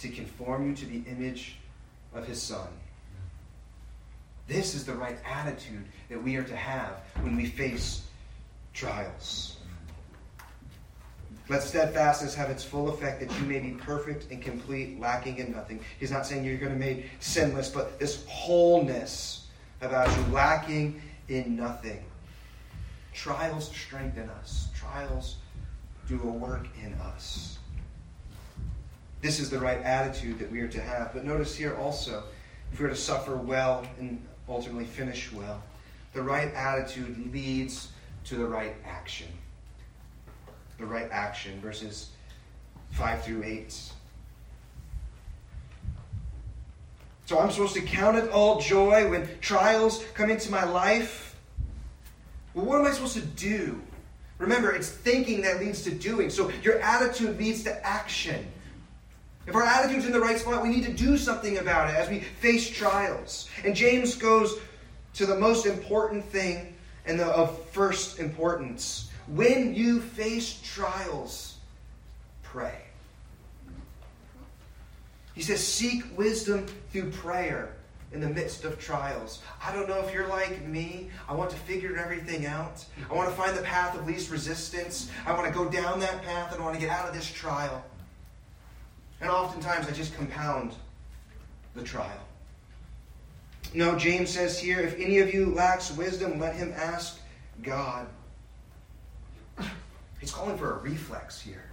to 0.00 0.08
conform 0.08 0.68
you 0.68 0.74
to 0.76 0.86
the 0.86 1.02
image 1.10 1.56
of 2.14 2.26
his 2.26 2.40
Son. 2.40 2.66
This 4.48 4.74
is 4.74 4.84
the 4.84 4.94
right 4.94 5.18
attitude 5.24 5.84
that 6.08 6.20
we 6.20 6.36
are 6.36 6.42
to 6.42 6.56
have 6.56 6.94
when 7.20 7.36
we 7.36 7.46
face 7.46 8.02
trials. 8.72 9.58
Let 11.48 11.62
steadfastness 11.62 12.34
have 12.36 12.48
its 12.48 12.64
full 12.64 12.88
effect 12.90 13.20
that 13.20 13.40
you 13.40 13.46
may 13.46 13.58
be 13.58 13.72
perfect 13.72 14.30
and 14.30 14.40
complete, 14.40 15.00
lacking 15.00 15.38
in 15.38 15.52
nothing. 15.52 15.80
He's 15.98 16.10
not 16.10 16.24
saying 16.24 16.44
you're 16.44 16.58
going 16.58 16.72
to 16.72 16.78
be 16.78 16.84
made 16.84 17.10
sinless, 17.18 17.68
but 17.68 17.98
this 17.98 18.24
wholeness 18.28 19.46
about 19.80 20.08
you, 20.16 20.32
lacking 20.32 21.02
in 21.28 21.56
nothing. 21.56 22.04
Trials 23.12 23.68
strengthen 23.68 24.30
us. 24.30 24.68
Trials 24.76 25.36
do 26.10 26.20
a 26.28 26.32
work 26.32 26.66
in 26.82 26.92
us. 26.94 27.58
This 29.22 29.38
is 29.38 29.48
the 29.48 29.60
right 29.60 29.80
attitude 29.82 30.38
that 30.40 30.50
we 30.50 30.60
are 30.60 30.68
to 30.68 30.80
have. 30.80 31.12
But 31.14 31.24
notice 31.24 31.54
here 31.54 31.76
also, 31.76 32.24
if 32.72 32.80
we 32.80 32.86
are 32.86 32.88
to 32.88 32.96
suffer 32.96 33.36
well 33.36 33.86
and 33.98 34.20
ultimately 34.48 34.84
finish 34.84 35.32
well, 35.32 35.62
the 36.12 36.22
right 36.22 36.52
attitude 36.54 37.32
leads 37.32 37.92
to 38.24 38.34
the 38.34 38.44
right 38.44 38.74
action. 38.84 39.28
The 40.78 40.86
right 40.86 41.08
action, 41.12 41.60
verses 41.60 42.10
5 42.92 43.22
through 43.22 43.44
8. 43.44 43.92
So 47.26 47.38
I'm 47.38 47.52
supposed 47.52 47.74
to 47.74 47.82
count 47.82 48.16
it 48.16 48.30
all 48.30 48.60
joy 48.60 49.08
when 49.08 49.28
trials 49.40 50.02
come 50.14 50.30
into 50.30 50.50
my 50.50 50.64
life. 50.64 51.36
Well, 52.54 52.64
what 52.64 52.80
am 52.80 52.86
I 52.86 52.90
supposed 52.90 53.14
to 53.14 53.20
do? 53.20 53.80
Remember, 54.40 54.72
it's 54.72 54.88
thinking 54.88 55.42
that 55.42 55.60
leads 55.60 55.82
to 55.82 55.90
doing. 55.90 56.30
So 56.30 56.50
your 56.62 56.80
attitude 56.80 57.38
leads 57.38 57.62
to 57.64 57.86
action. 57.86 58.46
If 59.46 59.54
our 59.54 59.62
attitude's 59.62 60.06
in 60.06 60.12
the 60.12 60.20
right 60.20 60.38
spot, 60.38 60.62
we 60.62 60.70
need 60.70 60.84
to 60.86 60.92
do 60.92 61.18
something 61.18 61.58
about 61.58 61.90
it 61.90 61.96
as 61.96 62.08
we 62.08 62.20
face 62.20 62.68
trials. 62.68 63.48
And 63.64 63.76
James 63.76 64.14
goes 64.14 64.58
to 65.14 65.26
the 65.26 65.36
most 65.36 65.66
important 65.66 66.24
thing 66.24 66.74
and 67.04 67.20
the 67.20 67.26
of 67.26 67.62
first 67.66 68.18
importance. 68.18 69.10
When 69.26 69.74
you 69.74 70.00
face 70.00 70.58
trials, 70.64 71.58
pray. 72.42 72.78
He 75.34 75.42
says, 75.42 75.66
seek 75.66 76.02
wisdom 76.16 76.66
through 76.92 77.10
prayer 77.10 77.74
in 78.12 78.20
the 78.20 78.28
midst 78.28 78.64
of 78.64 78.78
trials. 78.78 79.40
I 79.64 79.72
don't 79.72 79.88
know 79.88 79.98
if 80.00 80.12
you're 80.12 80.28
like 80.28 80.66
me. 80.66 81.10
I 81.28 81.34
want 81.34 81.50
to 81.50 81.56
figure 81.56 81.96
everything 81.96 82.46
out. 82.46 82.84
I 83.08 83.14
want 83.14 83.28
to 83.30 83.36
find 83.36 83.56
the 83.56 83.62
path 83.62 83.96
of 83.96 84.06
least 84.06 84.30
resistance. 84.30 85.10
I 85.26 85.32
want 85.32 85.46
to 85.46 85.52
go 85.52 85.68
down 85.68 86.00
that 86.00 86.22
path 86.22 86.52
and 86.52 86.60
I 86.60 86.64
want 86.64 86.74
to 86.74 86.80
get 86.80 86.90
out 86.90 87.08
of 87.08 87.14
this 87.14 87.30
trial. 87.30 87.84
And 89.20 89.30
oftentimes 89.30 89.86
I 89.86 89.92
just 89.92 90.14
compound 90.14 90.72
the 91.74 91.82
trial. 91.82 92.20
No, 93.74 93.96
James 93.96 94.30
says 94.30 94.58
here 94.58 94.80
if 94.80 94.98
any 94.98 95.18
of 95.18 95.32
you 95.32 95.46
lacks 95.46 95.96
wisdom, 95.96 96.40
let 96.40 96.56
him 96.56 96.72
ask 96.76 97.20
God. 97.62 98.08
He's 100.20 100.32
calling 100.32 100.58
for 100.58 100.78
a 100.78 100.78
reflex 100.78 101.40
here. 101.40 101.64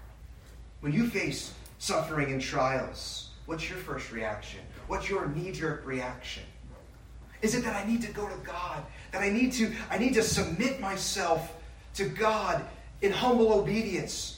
When 0.81 0.93
you 0.93 1.09
face 1.09 1.53
suffering 1.79 2.31
and 2.31 2.41
trials, 2.41 3.26
what's 3.47 3.67
your 3.67 3.79
first 3.79 4.11
reaction? 4.11 4.59
What's 4.85 5.09
your 5.09 5.27
knee-jerk 5.27 5.85
reaction? 5.85 6.43
Is 7.41 7.55
it 7.55 7.63
that 7.63 7.75
I 7.75 7.89
need 7.89 8.03
to 8.03 8.11
go 8.11 8.27
to 8.27 8.37
God? 8.45 8.83
That 9.11 9.23
I 9.23 9.29
need 9.29 9.53
to 9.53 9.73
I 9.89 9.97
need 9.97 10.13
to 10.13 10.23
submit 10.23 10.79
myself 10.79 11.51
to 11.95 12.05
God 12.07 12.63
in 13.01 13.11
humble 13.11 13.51
obedience? 13.53 14.37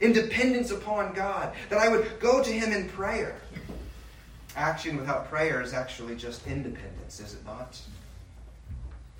in 0.00 0.12
dependence 0.12 0.70
upon 0.70 1.12
God, 1.14 1.52
that 1.68 1.78
I 1.78 1.88
would 1.88 2.20
go 2.20 2.42
to 2.42 2.50
Him 2.50 2.72
in 2.72 2.88
prayer. 2.88 3.36
Action 4.54 4.96
without 4.96 5.28
prayer 5.28 5.60
is 5.60 5.72
actually 5.72 6.16
just 6.16 6.46
independence, 6.46 7.20
is 7.20 7.34
it 7.34 7.44
not? 7.44 7.78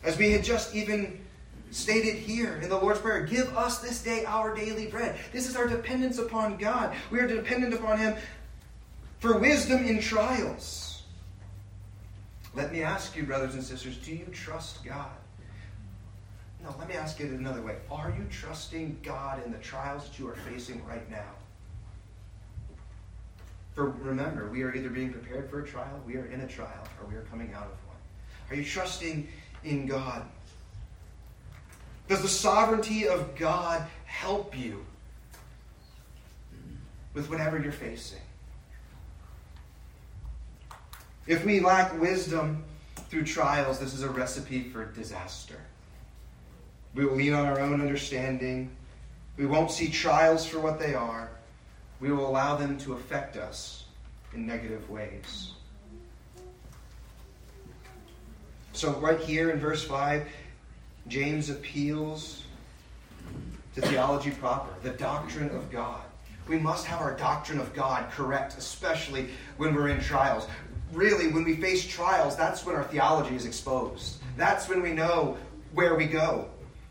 As 0.02 0.18
we 0.18 0.32
had 0.32 0.44
just 0.44 0.74
even 0.74 1.20
stated 1.70 2.14
here 2.14 2.58
in 2.62 2.68
the 2.68 2.76
Lord's 2.76 3.00
Prayer, 3.00 3.22
give 3.22 3.54
us 3.56 3.78
this 3.78 4.02
day 4.02 4.24
our 4.24 4.54
daily 4.54 4.86
bread. 4.86 5.18
This 5.32 5.48
is 5.48 5.56
our 5.56 5.66
dependence 5.66 6.18
upon 6.18 6.56
God. 6.56 6.94
We 7.10 7.18
are 7.18 7.26
dependent 7.26 7.74
upon 7.74 7.98
Him 7.98 8.14
for 9.18 9.38
wisdom 9.38 9.84
in 9.84 10.00
trials. 10.00 11.02
Let 12.54 12.72
me 12.72 12.82
ask 12.82 13.16
you, 13.16 13.24
brothers 13.24 13.54
and 13.54 13.62
sisters, 13.62 13.98
do 13.98 14.12
you 14.12 14.26
trust 14.32 14.84
God? 14.84 15.10
No, 16.62 16.74
let 16.78 16.88
me 16.88 16.94
ask 16.94 17.20
it 17.20 17.30
another 17.30 17.62
way. 17.62 17.76
Are 17.90 18.10
you 18.16 18.26
trusting 18.30 18.98
God 19.02 19.44
in 19.44 19.52
the 19.52 19.58
trials 19.58 20.08
that 20.08 20.18
you 20.18 20.28
are 20.28 20.34
facing 20.34 20.84
right 20.86 21.08
now? 21.10 21.30
For 23.74 23.90
remember, 23.90 24.48
we 24.48 24.62
are 24.62 24.74
either 24.74 24.88
being 24.88 25.12
prepared 25.12 25.50
for 25.50 25.62
a 25.62 25.66
trial, 25.66 26.00
we 26.06 26.16
are 26.16 26.24
in 26.26 26.40
a 26.40 26.48
trial, 26.48 26.88
or 26.98 27.06
we 27.08 27.14
are 27.14 27.26
coming 27.30 27.52
out 27.52 27.64
of 27.64 27.86
one. 27.86 27.96
Are 28.50 28.54
you 28.56 28.64
trusting 28.64 29.28
in 29.64 29.86
God? 29.86 30.24
Does 32.08 32.22
the 32.22 32.28
sovereignty 32.28 33.06
of 33.06 33.36
God 33.36 33.86
help 34.06 34.56
you 34.56 34.86
with 37.12 37.28
whatever 37.28 37.60
you're 37.60 37.70
facing? 37.70 38.20
If 41.26 41.44
we 41.44 41.58
lack 41.58 41.98
wisdom 42.00 42.62
through 43.08 43.24
trials, 43.24 43.80
this 43.80 43.94
is 43.94 44.02
a 44.02 44.08
recipe 44.08 44.62
for 44.62 44.84
disaster. 44.84 45.60
We 46.94 47.04
will 47.04 47.16
lean 47.16 47.32
on 47.34 47.46
our 47.46 47.58
own 47.58 47.80
understanding. 47.80 48.70
We 49.36 49.46
won't 49.46 49.70
see 49.70 49.88
trials 49.88 50.46
for 50.46 50.60
what 50.60 50.78
they 50.78 50.94
are. 50.94 51.30
We 52.00 52.12
will 52.12 52.28
allow 52.28 52.56
them 52.56 52.78
to 52.78 52.92
affect 52.92 53.36
us 53.36 53.84
in 54.34 54.46
negative 54.46 54.88
ways. 54.88 55.52
So, 58.72 58.92
right 59.00 59.18
here 59.18 59.50
in 59.50 59.58
verse 59.58 59.82
5, 59.82 60.26
James 61.08 61.50
appeals 61.50 62.42
to 63.74 63.80
theology 63.80 64.30
proper, 64.30 64.68
the 64.82 64.90
doctrine 64.90 65.50
of 65.50 65.70
God. 65.70 66.02
We 66.46 66.58
must 66.58 66.86
have 66.86 67.00
our 67.00 67.16
doctrine 67.16 67.58
of 67.58 67.74
God 67.74 68.10
correct, 68.10 68.56
especially 68.58 69.30
when 69.56 69.74
we're 69.74 69.88
in 69.88 70.00
trials. 70.00 70.46
Really, 70.92 71.28
when 71.28 71.44
we 71.44 71.56
face 71.56 71.86
trials, 71.86 72.36
that's 72.36 72.64
when 72.64 72.76
our 72.76 72.84
theology 72.84 73.34
is 73.34 73.44
exposed. 73.44 74.16
That's 74.36 74.68
when 74.68 74.82
we 74.82 74.92
know 74.92 75.36
where 75.72 75.96
we 75.96 76.06
go. 76.06 76.48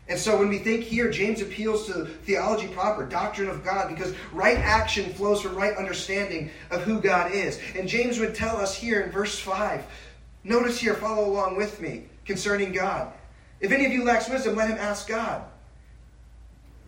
And 0.08 0.18
so 0.18 0.38
when 0.38 0.48
we 0.48 0.58
think 0.58 0.84
here, 0.84 1.10
James 1.10 1.42
appeals 1.42 1.86
to 1.86 2.06
theology 2.06 2.68
proper, 2.68 3.04
doctrine 3.04 3.48
of 3.48 3.64
God, 3.64 3.88
because 3.88 4.14
right 4.32 4.58
action 4.58 5.12
flows 5.12 5.40
from 5.40 5.56
right 5.56 5.76
understanding 5.76 6.50
of 6.70 6.82
who 6.82 7.00
God 7.00 7.32
is. 7.32 7.60
And 7.74 7.88
James 7.88 8.20
would 8.20 8.34
tell 8.34 8.56
us 8.56 8.74
here 8.74 9.00
in 9.00 9.10
verse 9.10 9.38
5, 9.38 9.84
notice 10.44 10.78
here, 10.78 10.94
follow 10.94 11.28
along 11.28 11.56
with 11.56 11.80
me, 11.80 12.04
concerning 12.24 12.72
God. 12.72 13.12
If 13.60 13.72
any 13.72 13.84
of 13.84 13.92
you 13.92 14.04
lacks 14.04 14.28
wisdom, 14.28 14.54
let 14.54 14.70
him 14.70 14.78
ask 14.78 15.08
God. 15.08 15.42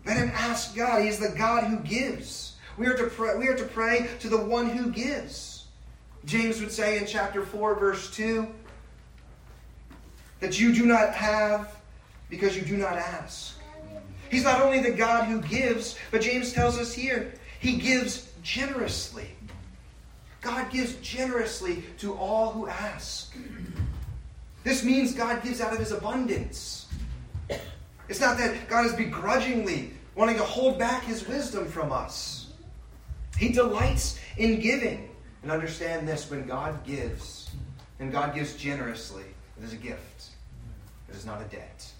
Let 0.06 0.16
him 0.16 0.30
ask 0.34 0.76
God. 0.76 1.02
He 1.02 1.08
is 1.08 1.18
the 1.18 1.34
God 1.36 1.64
who 1.64 1.78
gives. 1.78 2.54
We 2.76 2.86
are 2.86 2.96
to 2.96 3.06
pray, 3.06 3.36
we 3.36 3.48
are 3.48 3.56
to, 3.56 3.64
pray 3.64 4.08
to 4.20 4.28
the 4.28 4.38
one 4.38 4.68
who 4.68 4.92
gives. 4.92 5.47
James 6.28 6.60
would 6.60 6.70
say 6.70 6.98
in 6.98 7.06
chapter 7.06 7.42
4, 7.42 7.74
verse 7.76 8.14
2, 8.14 8.46
that 10.40 10.60
you 10.60 10.74
do 10.74 10.84
not 10.84 11.14
have 11.14 11.74
because 12.28 12.54
you 12.54 12.62
do 12.62 12.76
not 12.76 12.92
ask. 12.92 13.58
He's 14.30 14.44
not 14.44 14.60
only 14.60 14.80
the 14.80 14.90
God 14.90 15.24
who 15.24 15.40
gives, 15.40 15.96
but 16.10 16.20
James 16.20 16.52
tells 16.52 16.76
us 16.76 16.92
here, 16.92 17.32
he 17.60 17.78
gives 17.78 18.30
generously. 18.42 19.30
God 20.42 20.70
gives 20.70 20.96
generously 20.96 21.82
to 21.98 22.14
all 22.14 22.52
who 22.52 22.68
ask. 22.68 23.34
This 24.64 24.84
means 24.84 25.14
God 25.14 25.42
gives 25.42 25.62
out 25.62 25.72
of 25.72 25.78
his 25.78 25.92
abundance. 25.92 26.88
It's 28.10 28.20
not 28.20 28.36
that 28.36 28.68
God 28.68 28.84
is 28.84 28.92
begrudgingly 28.92 29.92
wanting 30.14 30.36
to 30.36 30.44
hold 30.44 30.78
back 30.78 31.04
his 31.04 31.26
wisdom 31.26 31.66
from 31.66 31.90
us. 31.90 32.52
He 33.38 33.48
delights 33.48 34.20
in 34.36 34.60
giving. 34.60 35.07
And 35.42 35.52
understand 35.52 36.08
this 36.08 36.30
when 36.30 36.46
God 36.46 36.84
gives, 36.84 37.50
and 38.00 38.10
God 38.10 38.34
gives 38.34 38.54
generously, 38.56 39.24
it 39.58 39.64
is 39.64 39.72
a 39.72 39.76
gift, 39.76 40.30
it 41.08 41.14
is 41.14 41.24
not 41.24 41.40
a 41.40 41.44
debt. 41.44 41.90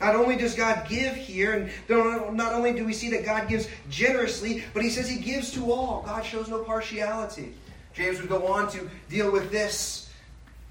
Not 0.00 0.16
only 0.16 0.36
does 0.36 0.54
God 0.54 0.88
give 0.88 1.14
here, 1.14 1.52
and 1.52 2.36
not 2.36 2.54
only 2.54 2.72
do 2.72 2.86
we 2.86 2.94
see 2.94 3.10
that 3.10 3.24
God 3.24 3.48
gives 3.48 3.68
generously, 3.90 4.64
but 4.72 4.82
he 4.82 4.88
says 4.88 5.08
he 5.08 5.18
gives 5.18 5.52
to 5.52 5.70
all. 5.70 6.02
God 6.06 6.24
shows 6.24 6.48
no 6.48 6.62
partiality. 6.64 7.54
James 7.92 8.18
would 8.18 8.30
go 8.30 8.46
on 8.46 8.70
to 8.70 8.88
deal 9.10 9.30
with 9.30 9.50
this 9.50 10.08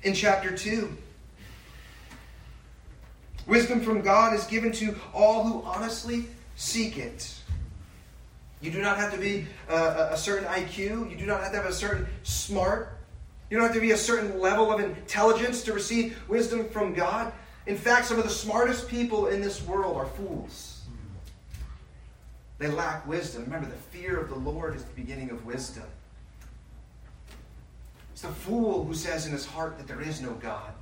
in 0.01 0.15
chapter 0.15 0.56
2. 0.56 0.96
Wisdom 3.46 3.82
from 3.82 4.01
God 4.01 4.34
is 4.34 4.46
given 4.46 4.72
to 4.74 4.96
all 5.13 5.44
who 5.44 5.63
honestly 5.63 6.25
seek 6.56 6.98
it. 6.98 7.38
You 8.62 8.72
do 8.72 8.82
not 8.82 8.98
have 8.98 9.13
to 9.13 9.18
be 9.18 9.48
uh, 9.70 10.10
a, 10.10 10.13
a 10.13 10.18
certain 10.18 10.48
IQ. 10.48 11.10
You 11.10 11.16
do 11.18 11.25
not 11.25 11.42
have 11.42 11.51
to 11.51 11.58
have 11.58 11.66
a 11.66 11.74
certain 11.74 12.08
smart. 12.24 12.98
You 13.50 13.58
don't 13.58 13.66
have 13.66 13.75
to 13.75 13.82
be 13.82 13.92
a 13.92 13.98
certain 13.98 14.39
level 14.39 14.72
of 14.72 14.80
intelligence 14.80 15.63
to 15.63 15.74
receive 15.74 16.22
wisdom 16.28 16.68
from 16.70 16.94
God. 16.94 17.32
In 17.68 17.78
fact, 17.78 18.08
some 18.08 18.18
of 18.18 18.24
the 18.24 18.30
smartest 18.30 18.88
people 18.88 19.28
in 19.28 19.42
this 19.42 19.63
world 19.63 19.96
are 19.96 20.06
fools. 20.06 20.82
They 22.58 22.68
lack 22.68 23.08
wisdom. 23.08 23.46
Remember, 23.46 23.68
the 23.68 23.98
fear 23.98 24.20
of 24.20 24.30
the 24.30 24.36
Lord 24.36 24.75
is 24.75 24.84
the 24.84 24.94
beginning 24.94 25.32
of 25.32 25.46
wisdom. 25.46 25.86
It's 28.12 28.22
the 28.22 28.28
fool 28.28 28.84
who 28.84 28.94
says 28.94 29.25
in 29.25 29.32
his 29.32 29.46
heart 29.46 29.78
that 29.78 29.88
there 29.88 30.01
is 30.01 30.22
no 30.22 30.34
God. 30.34 30.74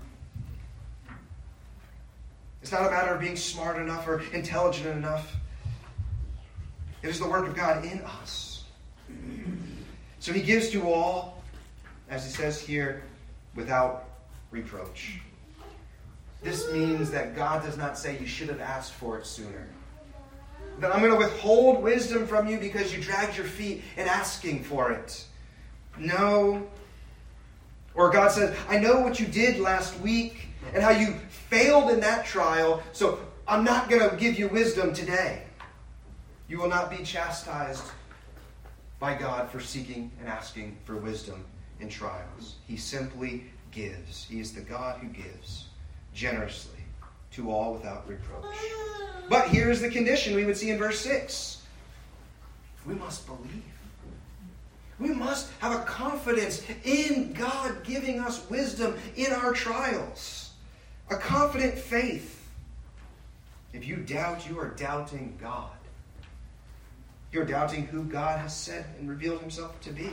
It's 2.64 2.72
not 2.72 2.88
a 2.88 2.90
matter 2.90 3.14
of 3.14 3.22
being 3.22 3.36
smart 3.36 3.78
enough 3.78 4.08
or 4.08 4.24
intelligent 4.34 4.88
enough. 4.88 5.36
It 7.08 7.12
is 7.12 7.20
the 7.22 7.30
work 7.30 7.48
of 7.48 7.56
God 7.56 7.86
in 7.86 8.02
us. 8.02 8.66
So 10.20 10.34
he 10.34 10.42
gives 10.42 10.68
to 10.72 10.92
all, 10.92 11.42
as 12.10 12.26
he 12.26 12.30
says 12.30 12.60
here, 12.60 13.02
without 13.56 14.10
reproach. 14.52 15.22
This 16.44 16.70
means 16.74 17.10
that 17.12 17.34
God 17.34 17.64
does 17.64 17.78
not 17.78 17.98
say 17.98 18.20
you 18.20 18.28
should 18.28 18.50
have 18.50 18.60
asked 18.60 18.92
for 18.92 19.18
it 19.18 19.26
sooner. 19.26 19.70
That 20.80 20.94
I'm 20.94 21.00
going 21.00 21.14
to 21.14 21.18
withhold 21.18 21.82
wisdom 21.82 22.28
from 22.28 22.50
you 22.50 22.58
because 22.60 22.94
you 22.94 23.02
dragged 23.02 23.38
your 23.38 23.46
feet 23.46 23.84
in 23.96 24.06
asking 24.06 24.66
for 24.66 24.92
it. 24.92 25.24
No. 25.98 26.68
Or 27.96 28.12
God 28.12 28.34
says, 28.34 28.54
I 28.68 28.80
know 28.80 29.00
what 29.00 29.18
you 29.18 29.28
did 29.28 29.62
last 29.62 29.98
week 30.02 30.50
and 30.74 30.84
how 30.84 30.90
you 30.90 31.14
failed 31.30 31.90
in 31.90 32.02
that 32.02 32.26
trial, 32.26 32.84
so 32.92 33.22
I'm 33.48 33.64
not 33.64 33.90
going 33.90 34.10
to 34.10 34.14
give 34.18 34.38
you 34.38 34.50
wisdom 34.50 34.94
today. 34.94 35.47
You 36.50 36.58
will 36.58 36.70
not 36.70 36.90
be 36.90 37.04
chastised 37.04 37.84
by 39.00 39.16
God 39.16 39.50
for 39.50 39.60
seeking 39.60 40.12
and 40.20 40.30
asking 40.30 40.78
for 40.86 40.96
wisdom 40.96 41.44
in 41.80 41.90
trials. 41.90 42.56
He 42.68 42.78
simply 42.78 43.44
gives. 43.72 44.26
He 44.26 44.40
is 44.40 44.54
the 44.54 44.62
God 44.62 45.00
who 45.00 45.08
gives 45.08 45.66
generously 46.14 46.80
to 47.34 47.52
all 47.52 47.74
without 47.74 48.08
reproach. 48.08 48.56
But 49.30 49.50
here's 49.50 49.82
the 49.82 49.90
condition 49.90 50.36
we 50.36 50.46
would 50.46 50.58
see 50.58 50.70
in 50.70 50.78
verse 50.78 51.00
6 51.00 51.62
we 52.86 52.96
must 52.96 53.28
believe. 53.28 53.64
We 54.98 55.10
must 55.10 55.52
have 55.60 55.80
a 55.80 55.84
confidence 55.84 56.64
in 56.84 57.34
God 57.34 57.84
giving 57.84 58.20
us 58.20 58.50
wisdom 58.50 58.96
in 59.16 59.32
our 59.32 59.54
trials, 59.54 60.52
a 61.10 61.18
confident 61.18 61.78
faith. 61.78 62.50
If 63.74 63.86
you 63.86 63.98
doubt, 63.98 64.50
you 64.50 64.58
are 64.60 64.70
doubting 64.70 65.38
God. 65.40 65.77
You're 67.32 67.46
doubting 67.46 67.86
who 67.86 68.04
God 68.04 68.40
has 68.40 68.56
said 68.56 68.86
and 69.00 69.10
revealed 69.10 69.42
himself 69.42 69.80
to 69.82 69.92
be. 69.92 70.12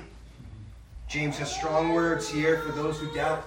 James 1.09 1.39
has 1.39 1.55
strong 1.55 1.93
words 1.93 2.29
here 2.29 2.59
for 2.61 2.73
those 2.73 2.99
who 2.99 3.13
doubt 3.15 3.45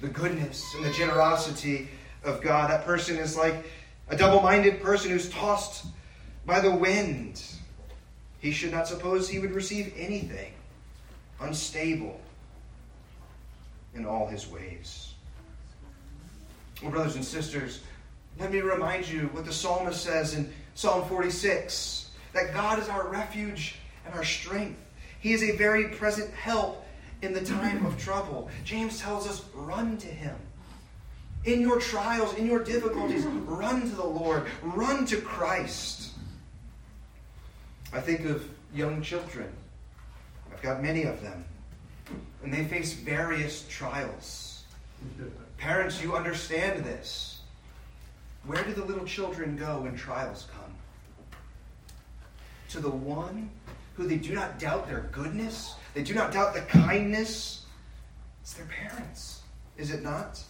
the 0.00 0.08
goodness 0.08 0.64
and 0.76 0.84
the 0.84 0.92
generosity 0.92 1.88
of 2.24 2.40
God. 2.40 2.70
That 2.70 2.84
person 2.84 3.16
is 3.16 3.36
like 3.36 3.66
a 4.08 4.16
double 4.16 4.40
minded 4.40 4.80
person 4.80 5.10
who's 5.10 5.28
tossed 5.28 5.86
by 6.46 6.60
the 6.60 6.70
wind. 6.70 7.42
He 8.40 8.52
should 8.52 8.72
not 8.72 8.86
suppose 8.86 9.28
he 9.28 9.40
would 9.40 9.52
receive 9.52 9.92
anything, 9.96 10.52
unstable 11.40 12.20
in 13.94 14.06
all 14.06 14.26
his 14.26 14.48
ways. 14.48 15.12
Well, 16.80 16.92
brothers 16.92 17.16
and 17.16 17.24
sisters, 17.24 17.80
let 18.38 18.52
me 18.52 18.60
remind 18.60 19.08
you 19.08 19.28
what 19.32 19.44
the 19.44 19.52
psalmist 19.52 20.02
says 20.02 20.34
in 20.34 20.52
Psalm 20.76 21.08
46 21.08 22.07
that 22.32 22.52
God 22.54 22.78
is 22.78 22.88
our 22.88 23.08
refuge 23.08 23.76
and 24.06 24.14
our 24.14 24.24
strength. 24.24 24.78
He 25.20 25.32
is 25.32 25.42
a 25.42 25.56
very 25.56 25.88
present 25.88 26.32
help 26.34 26.84
in 27.22 27.32
the 27.32 27.44
time 27.44 27.84
of 27.84 27.98
trouble. 27.98 28.48
James 28.64 29.00
tells 29.00 29.28
us 29.28 29.44
run 29.54 29.96
to 29.98 30.06
him. 30.06 30.36
In 31.44 31.60
your 31.60 31.80
trials, 31.80 32.34
in 32.34 32.46
your 32.46 32.62
difficulties, 32.62 33.24
run 33.24 33.82
to 33.82 33.96
the 33.96 34.06
Lord, 34.06 34.46
run 34.62 35.06
to 35.06 35.20
Christ. 35.20 36.12
I 37.92 38.00
think 38.00 38.26
of 38.26 38.48
young 38.74 39.02
children. 39.02 39.48
I've 40.52 40.62
got 40.62 40.82
many 40.82 41.04
of 41.04 41.22
them. 41.22 41.44
And 42.42 42.52
they 42.52 42.64
face 42.64 42.92
various 42.92 43.66
trials. 43.68 44.64
Parents, 45.56 46.02
you 46.02 46.14
understand 46.14 46.84
this. 46.84 47.40
Where 48.46 48.62
do 48.62 48.72
the 48.72 48.84
little 48.84 49.04
children 49.04 49.56
go 49.56 49.80
when 49.80 49.96
trials 49.96 50.46
come? 50.52 50.57
To 52.70 52.80
the 52.80 52.90
one 52.90 53.50
who 53.94 54.06
they 54.06 54.16
do 54.16 54.34
not 54.34 54.58
doubt 54.58 54.88
their 54.88 55.08
goodness, 55.12 55.74
they 55.94 56.02
do 56.02 56.14
not 56.14 56.32
doubt 56.32 56.54
the 56.54 56.60
kindness. 56.60 57.64
It's 58.42 58.52
their 58.52 58.66
parents, 58.66 59.42
is 59.76 59.90
it 59.90 60.02
not? 60.02 60.42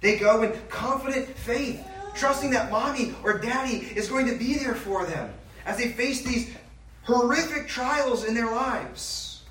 They 0.00 0.18
go 0.18 0.42
in 0.42 0.58
confident 0.68 1.28
faith, 1.28 1.86
trusting 2.14 2.50
that 2.52 2.70
mommy 2.70 3.14
or 3.22 3.38
daddy 3.38 3.88
is 3.94 4.08
going 4.08 4.26
to 4.26 4.36
be 4.36 4.54
there 4.54 4.74
for 4.74 5.04
them 5.04 5.32
as 5.66 5.76
they 5.76 5.88
face 5.88 6.22
these 6.22 6.54
horrific 7.02 7.68
trials 7.68 8.24
in 8.24 8.34
their 8.34 8.50
lives. 8.50 9.42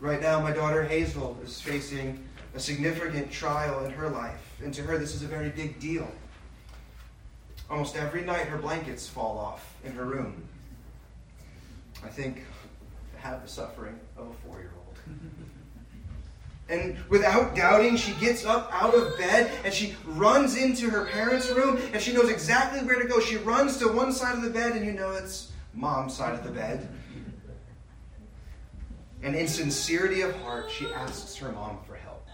Right 0.00 0.20
now, 0.20 0.40
my 0.40 0.52
daughter 0.52 0.84
Hazel 0.84 1.36
is 1.44 1.60
facing 1.60 2.24
a 2.54 2.60
significant 2.60 3.30
trial 3.32 3.84
in 3.84 3.90
her 3.90 4.08
life, 4.08 4.56
and 4.62 4.72
to 4.74 4.82
her, 4.82 4.96
this 4.96 5.14
is 5.14 5.22
a 5.22 5.26
very 5.26 5.48
big 5.48 5.80
deal. 5.80 6.08
Almost 7.68 7.96
every 7.96 8.22
night, 8.22 8.46
her 8.46 8.58
blankets 8.58 9.08
fall 9.08 9.38
off 9.38 9.74
in 9.84 9.92
her 9.92 10.04
room. 10.04 10.48
I 12.04 12.08
think 12.08 12.44
have 13.16 13.42
the 13.42 13.48
suffering 13.48 13.98
of 14.16 14.28
a 14.28 14.34
four 14.34 14.58
year 14.58 14.72
old. 14.76 14.96
And 16.70 16.98
without 17.08 17.56
doubting, 17.56 17.96
she 17.96 18.12
gets 18.20 18.44
up 18.44 18.68
out 18.70 18.94
of 18.94 19.16
bed 19.16 19.50
and 19.64 19.72
she 19.72 19.96
runs 20.04 20.56
into 20.56 20.90
her 20.90 21.06
parents' 21.06 21.48
room 21.50 21.80
and 21.94 22.02
she 22.02 22.12
knows 22.12 22.28
exactly 22.28 22.80
where 22.82 23.00
to 23.00 23.08
go. 23.08 23.20
She 23.20 23.36
runs 23.36 23.78
to 23.78 23.88
one 23.88 24.12
side 24.12 24.34
of 24.34 24.42
the 24.42 24.50
bed 24.50 24.76
and 24.76 24.84
you 24.84 24.92
know 24.92 25.12
it's 25.12 25.50
mom's 25.72 26.14
side 26.14 26.34
of 26.34 26.44
the 26.44 26.50
bed. 26.50 26.86
And 29.22 29.34
in 29.34 29.48
sincerity 29.48 30.20
of 30.20 30.36
heart, 30.42 30.70
she 30.70 30.86
asks 30.88 31.34
her 31.36 31.50
mom 31.50 31.78
for 31.86 31.96
help. 31.96 32.26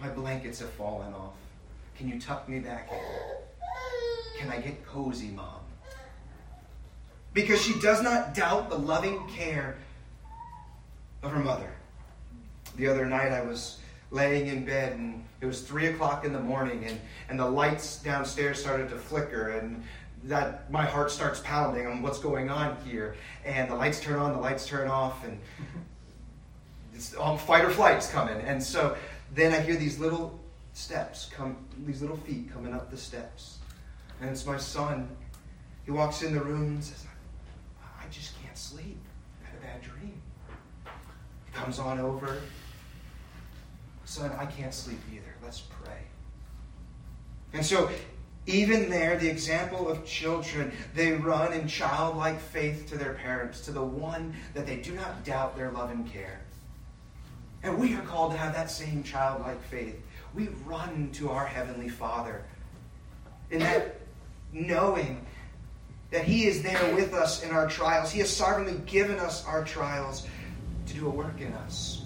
My 0.00 0.08
blankets 0.08 0.60
have 0.60 0.70
fallen 0.70 1.12
off. 1.12 1.34
Can 1.96 2.08
you 2.08 2.18
tuck 2.18 2.48
me 2.48 2.60
back 2.60 2.90
in? 2.90 4.40
Can 4.40 4.50
I 4.50 4.58
get 4.60 4.86
cozy, 4.86 5.28
mom? 5.28 5.60
Because 7.38 7.62
she 7.62 7.78
does 7.78 8.02
not 8.02 8.34
doubt 8.34 8.68
the 8.68 8.76
loving 8.76 9.24
care 9.28 9.76
of 11.22 11.30
her 11.30 11.38
mother. 11.38 11.70
The 12.74 12.88
other 12.88 13.06
night 13.06 13.30
I 13.30 13.42
was 13.42 13.78
laying 14.10 14.48
in 14.48 14.64
bed 14.64 14.94
and 14.94 15.24
it 15.40 15.46
was 15.46 15.62
three 15.62 15.86
o'clock 15.86 16.24
in 16.24 16.32
the 16.32 16.40
morning 16.40 16.84
and, 16.84 17.00
and 17.28 17.38
the 17.38 17.48
lights 17.48 18.02
downstairs 18.02 18.60
started 18.60 18.88
to 18.90 18.96
flicker 18.96 19.50
and 19.50 19.84
that 20.24 20.68
my 20.68 20.84
heart 20.84 21.12
starts 21.12 21.38
pounding 21.44 21.86
on 21.86 22.02
what's 22.02 22.18
going 22.18 22.50
on 22.50 22.76
here. 22.84 23.14
And 23.44 23.70
the 23.70 23.76
lights 23.76 24.00
turn 24.00 24.18
on 24.18 24.32
the 24.32 24.40
lights 24.40 24.66
turn 24.66 24.88
off 24.88 25.24
and 25.24 25.38
it's 26.92 27.14
all 27.14 27.38
fight 27.38 27.64
or 27.64 27.70
flight's 27.70 28.10
coming. 28.10 28.40
And 28.40 28.60
so 28.60 28.96
then 29.32 29.52
i 29.52 29.60
hear 29.60 29.76
these 29.76 30.00
little 30.00 30.40
steps 30.72 31.30
come 31.32 31.56
these 31.86 32.00
little 32.00 32.16
feet 32.16 32.52
coming 32.52 32.74
up 32.74 32.90
the 32.90 32.96
steps. 32.96 33.58
And 34.20 34.28
it's 34.28 34.44
my 34.44 34.58
son. 34.58 35.08
He 35.84 35.92
walks 35.92 36.22
in 36.22 36.34
the 36.34 36.40
room 36.40 36.62
and 36.62 36.84
says 36.84 37.07
comes 41.68 41.78
on 41.78 41.98
over. 41.98 42.38
Son, 44.04 44.30
I 44.38 44.46
can't 44.46 44.72
sleep 44.72 45.00
either. 45.12 45.34
Let's 45.42 45.60
pray. 45.60 45.98
And 47.52 47.64
so, 47.64 47.90
even 48.46 48.88
there, 48.88 49.18
the 49.18 49.28
example 49.28 49.86
of 49.88 50.06
children, 50.06 50.72
they 50.94 51.12
run 51.12 51.52
in 51.52 51.68
childlike 51.68 52.40
faith 52.40 52.88
to 52.88 52.96
their 52.96 53.14
parents, 53.14 53.60
to 53.62 53.72
the 53.72 53.82
one 53.82 54.34
that 54.54 54.66
they 54.66 54.76
do 54.76 54.94
not 54.94 55.24
doubt 55.24 55.56
their 55.56 55.70
love 55.70 55.90
and 55.90 56.10
care. 56.10 56.40
And 57.62 57.78
we 57.78 57.94
are 57.94 58.02
called 58.02 58.32
to 58.32 58.38
have 58.38 58.54
that 58.54 58.70
same 58.70 59.02
childlike 59.02 59.62
faith. 59.64 60.00
We 60.34 60.48
run 60.64 61.10
to 61.14 61.30
our 61.30 61.44
Heavenly 61.44 61.90
Father 61.90 62.44
in 63.50 63.58
that 63.58 64.00
knowing 64.52 65.26
that 66.10 66.24
He 66.24 66.46
is 66.46 66.62
there 66.62 66.94
with 66.94 67.12
us 67.12 67.42
in 67.42 67.50
our 67.50 67.68
trials. 67.68 68.10
He 68.10 68.20
has 68.20 68.34
sovereignly 68.34 68.80
given 68.86 69.18
us 69.18 69.44
our 69.44 69.64
trials 69.64 70.26
to 70.86 70.94
do 70.94 71.06
a 71.06 71.10
work 71.10 71.40
in 71.40 71.52
us. 71.52 72.02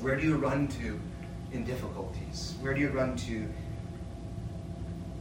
Where 0.00 0.16
do 0.16 0.26
you 0.26 0.36
run 0.36 0.68
to 0.68 0.98
in 1.52 1.64
difficulties? 1.64 2.54
Where 2.60 2.74
do 2.74 2.80
you 2.80 2.88
run 2.88 3.16
to 3.16 3.46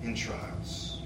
in 0.03 0.15
trials? 0.15 1.01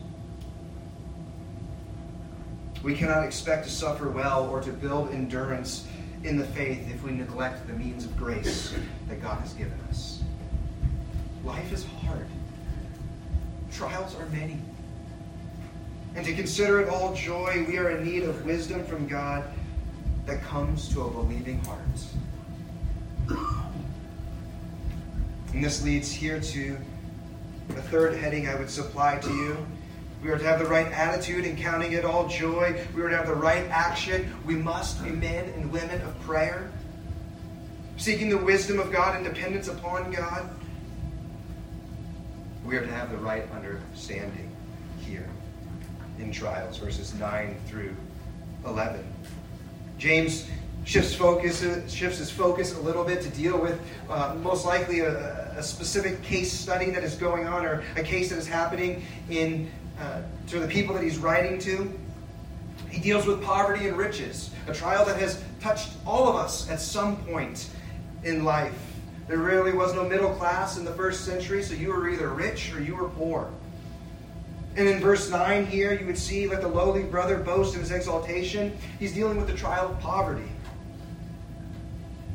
We 2.83 2.95
cannot 2.95 3.23
expect 3.23 3.65
to 3.65 3.71
suffer 3.71 4.09
well 4.09 4.49
or 4.49 4.61
to 4.61 4.71
build 4.71 5.11
endurance 5.11 5.87
in 6.23 6.37
the 6.37 6.45
faith 6.45 6.89
if 6.89 7.03
we 7.03 7.11
neglect 7.11 7.67
the 7.67 7.73
means 7.73 8.05
of 8.05 8.17
grace 8.17 8.73
that 9.07 9.21
God 9.21 9.39
has 9.39 9.53
given 9.53 9.79
us. 9.89 10.23
Life 11.43 11.71
is 11.71 11.85
hard. 12.03 12.27
Trials 13.71 14.15
are 14.15 14.25
many. 14.27 14.59
And 16.15 16.25
to 16.25 16.33
consider 16.33 16.81
it 16.81 16.89
all 16.89 17.13
joy, 17.13 17.65
we 17.67 17.77
are 17.77 17.91
in 17.91 18.03
need 18.03 18.23
of 18.23 18.45
wisdom 18.45 18.83
from 18.85 19.07
God 19.07 19.45
that 20.25 20.41
comes 20.43 20.89
to 20.89 21.01
a 21.01 21.09
believing 21.09 21.63
heart. 21.63 21.79
And 25.53 25.63
this 25.63 25.83
leads 25.83 26.11
here 26.11 26.39
to 26.39 26.77
the 27.69 27.81
third 27.83 28.17
heading 28.17 28.47
I 28.47 28.55
would 28.55 28.69
supply 28.69 29.17
to 29.19 29.29
you. 29.29 29.57
We 30.21 30.29
are 30.29 30.37
to 30.37 30.43
have 30.43 30.59
the 30.59 30.65
right 30.65 30.87
attitude 30.87 31.45
in 31.45 31.55
counting 31.55 31.93
it 31.93 32.05
all 32.05 32.27
joy. 32.27 32.85
We 32.93 33.01
are 33.01 33.09
to 33.09 33.17
have 33.17 33.27
the 33.27 33.33
right 33.33 33.65
action. 33.69 34.33
We 34.45 34.55
must 34.55 35.03
be 35.03 35.09
men 35.09 35.49
and 35.55 35.71
women 35.71 36.01
of 36.01 36.19
prayer, 36.21 36.69
seeking 37.97 38.29
the 38.29 38.37
wisdom 38.37 38.79
of 38.79 38.91
God 38.91 39.15
and 39.15 39.25
dependence 39.25 39.67
upon 39.67 40.11
God. 40.11 40.49
We 42.65 42.75
are 42.77 42.85
to 42.85 42.91
have 42.91 43.11
the 43.11 43.17
right 43.17 43.49
understanding 43.51 44.51
here 44.99 45.27
in 46.21 46.31
trials, 46.31 46.77
verses 46.77 47.13
9 47.15 47.55
through 47.67 47.95
11. 48.65 49.03
James 49.97 50.47
shifts 50.83 51.13
focus 51.13 51.61
shifts 51.87 52.17
his 52.17 52.31
focus 52.31 52.75
a 52.75 52.79
little 52.79 53.03
bit 53.03 53.21
to 53.21 53.29
deal 53.29 53.59
with 53.59 53.79
uh, 54.09 54.35
most 54.41 54.65
likely 54.65 55.01
a, 55.01 55.53
a, 55.55 55.61
specific 55.61 56.21
case 56.23 56.51
study 56.51 56.89
that 56.89 57.03
is 57.03 57.13
going 57.13 57.47
on 57.47 57.63
or 57.65 57.83
a 57.97 58.01
case 58.01 58.29
that 58.29 58.39
is 58.39 58.47
happening 58.47 59.03
in 59.29 59.69
uh, 59.99 60.21
to 60.47 60.59
the 60.59 60.67
people 60.67 60.95
that 60.95 61.03
he's 61.03 61.19
writing 61.19 61.59
to. 61.59 61.91
He 62.89 62.99
deals 62.99 63.27
with 63.27 63.43
poverty 63.43 63.87
and 63.87 63.95
riches, 63.95 64.49
a 64.67 64.73
trial 64.73 65.05
that 65.05 65.19
has 65.19 65.43
touched 65.59 65.91
all 66.05 66.27
of 66.27 66.35
us 66.35 66.69
at 66.69 66.79
some 66.79 67.17
point 67.25 67.69
in 68.23 68.43
life. 68.43 68.73
There 69.27 69.37
really 69.37 69.71
was 69.71 69.93
no 69.93 70.03
middle 70.03 70.33
class 70.33 70.77
in 70.77 70.83
the 70.83 70.91
first 70.93 71.25
century, 71.25 71.63
so 71.63 71.73
you 71.73 71.89
were 71.89 72.09
either 72.09 72.29
rich 72.29 72.73
or 72.73 72.81
you 72.81 72.95
were 72.95 73.09
poor. 73.09 73.51
And 74.75 74.87
in 74.87 74.99
verse 75.01 75.29
9 75.29 75.65
here, 75.65 75.93
you 75.93 76.05
would 76.05 76.17
see, 76.17 76.47
let 76.47 76.61
the 76.61 76.67
lowly 76.67 77.03
brother 77.03 77.37
boast 77.37 77.73
in 77.73 77.81
his 77.81 77.91
exaltation. 77.91 78.77
He's 78.99 79.13
dealing 79.13 79.37
with 79.37 79.47
the 79.47 79.53
trial 79.53 79.89
of 79.89 79.99
poverty. 79.99 80.49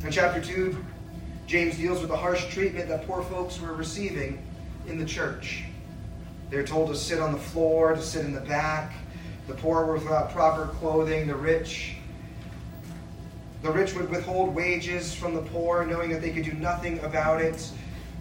In 0.05 0.11
chapter 0.11 0.41
2, 0.41 0.85
James 1.47 1.77
deals 1.77 2.01
with 2.01 2.11
the 2.11 2.17
harsh 2.17 2.47
treatment 2.53 2.89
that 2.89 3.07
poor 3.07 3.23
folks 3.23 3.59
were 3.61 3.73
receiving 3.73 4.43
in 4.87 4.99
the 4.99 5.05
church. 5.05 5.65
They're 6.51 6.67
told 6.67 6.89
to 6.89 6.95
sit 6.95 7.21
on 7.21 7.33
the 7.33 7.39
floor, 7.39 7.95
to 7.95 8.03
sit 8.03 8.25
in 8.25 8.33
the 8.33 8.41
back. 8.41 8.93
The 9.49 9.55
poor 9.55 9.87
were 9.87 9.95
without 9.95 10.33
proper 10.33 10.67
clothing. 10.75 11.27
The 11.27 11.35
rich, 11.35 11.97
the 13.63 13.71
rich 13.71 13.95
would 13.95 14.11
withhold 14.11 14.55
wages 14.55 15.15
from 15.15 15.35
the 15.35 15.43
poor, 15.43 15.87
knowing 15.87 16.11
that 16.11 16.21
they 16.21 16.31
could 16.31 16.45
do 16.45 16.53
nothing 16.53 17.01
about 17.01 17.41
it. 17.41 17.71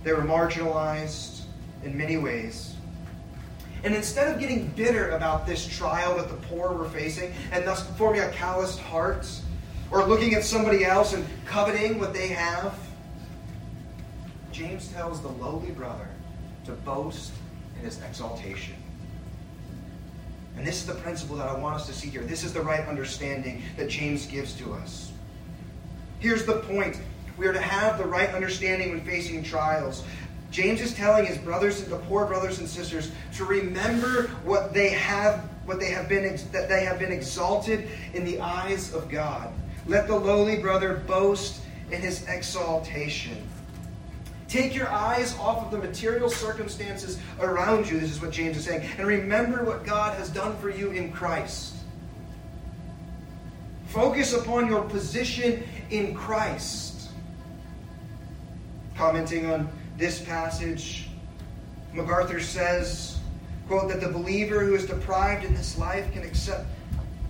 They 0.04 0.14
were 0.14 0.22
marginalized 0.22 1.42
in 1.84 1.98
many 1.98 2.18
ways. 2.18 2.75
And 3.84 3.94
instead 3.94 4.34
of 4.34 4.40
getting 4.40 4.68
bitter 4.70 5.12
about 5.12 5.46
this 5.46 5.68
trial 5.68 6.18
that 6.18 6.30
the 6.30 6.48
poor 6.48 6.74
were 6.74 6.90
facing, 6.90 7.34
and 7.52 7.66
thus 7.66 7.88
forming 7.98 8.22
a 8.22 8.30
calloused 8.30 8.80
heart, 8.80 9.28
or 9.92 10.04
looking 10.04 10.34
at 10.34 10.44
somebody 10.44 10.84
else 10.84 11.14
and 11.14 11.26
coveting 11.46 12.00
what 12.00 12.14
they 12.14 12.30
have, 12.30 12.76
James 14.52 14.88
tells 14.88 15.22
the 15.22 15.28
lowly 15.28 15.72
brother 15.72 16.08
to 16.66 16.72
boast 16.72 17.34
in 17.78 17.86
his 17.86 18.02
exaltation. 18.02 18.76
And 20.58 20.66
this 20.66 20.76
is 20.78 20.86
the 20.86 20.96
principle 20.96 21.36
that 21.36 21.48
I 21.48 21.60
want 21.60 21.76
us 21.76 21.86
to 21.88 21.94
see 21.94 22.10
here. 22.10 22.22
This 22.22 22.44
is 22.44 22.54
the 22.54 22.62
right 22.62 22.88
understanding 22.88 23.62
that 23.78 23.90
James 23.90 24.26
gives 24.26 24.54
to 24.56 24.74
us. 24.74 25.12
Here's 26.20 26.46
the 26.46 26.60
point. 26.62 27.00
We 27.38 27.48
are 27.48 27.54
to 27.54 27.60
have 27.60 27.98
the 27.98 28.06
right 28.06 28.30
understanding 28.30 28.92
when 28.92 29.02
facing 29.02 29.44
trials. 29.44 30.04
James 30.56 30.80
is 30.80 30.94
telling 30.94 31.26
his 31.26 31.38
brothers, 31.38 31.82
and 31.82 31.92
the 31.92 31.98
poor 31.98 32.26
brothers 32.26 32.60
and 32.60 32.70
sisters, 32.70 33.12
to 33.34 33.44
remember 33.44 34.28
what 34.46 34.74
they 34.74 34.88
have, 34.88 35.50
what 35.66 35.82
they 35.82 35.92
have 35.92 36.08
been, 36.08 36.24
that 36.54 36.70
they 36.70 36.86
have 36.86 36.98
been 36.98 37.12
exalted 37.12 37.90
in 38.14 38.24
the 38.24 38.40
eyes 38.40 38.94
of 38.94 39.10
God. 39.10 39.54
Let 39.86 40.08
the 40.08 40.16
lowly 40.16 40.60
brother 40.60 41.04
boast 41.08 41.60
in 41.92 42.00
his 42.00 42.26
exaltation. 42.30 43.46
Take 44.48 44.74
your 44.74 44.88
eyes 44.88 45.38
off 45.40 45.66
of 45.66 45.72
the 45.72 45.78
material 45.78 46.30
circumstances 46.30 47.20
around 47.42 47.90
you. 47.90 48.00
This 48.00 48.12
is 48.12 48.22
what 48.22 48.32
James 48.32 48.56
is 48.56 48.64
saying. 48.64 48.90
And 48.98 49.06
remember 49.06 49.66
what 49.66 49.84
God 49.84 50.18
has 50.18 50.30
done 50.30 50.56
for 50.60 50.70
you 50.70 50.92
in 50.92 51.12
Christ. 51.12 51.76
Focus 53.88 54.34
upon 54.34 54.68
your 54.68 54.84
position 54.84 55.68
in 55.90 56.16
Christ. 56.16 57.10
Commenting 58.96 59.48
on 59.48 59.70
this 59.98 60.22
passage, 60.22 61.08
MacArthur 61.94 62.40
says, 62.40 63.20
quote, 63.68 63.90
that 63.90 64.02
the 64.02 64.10
believer 64.10 64.64
who 64.64 64.76
is 64.76 64.86
deprived 64.86 65.46
in 65.46 65.54
this 65.54 65.78
life 65.78 66.12
can 66.12 66.24
accept 66.24 66.66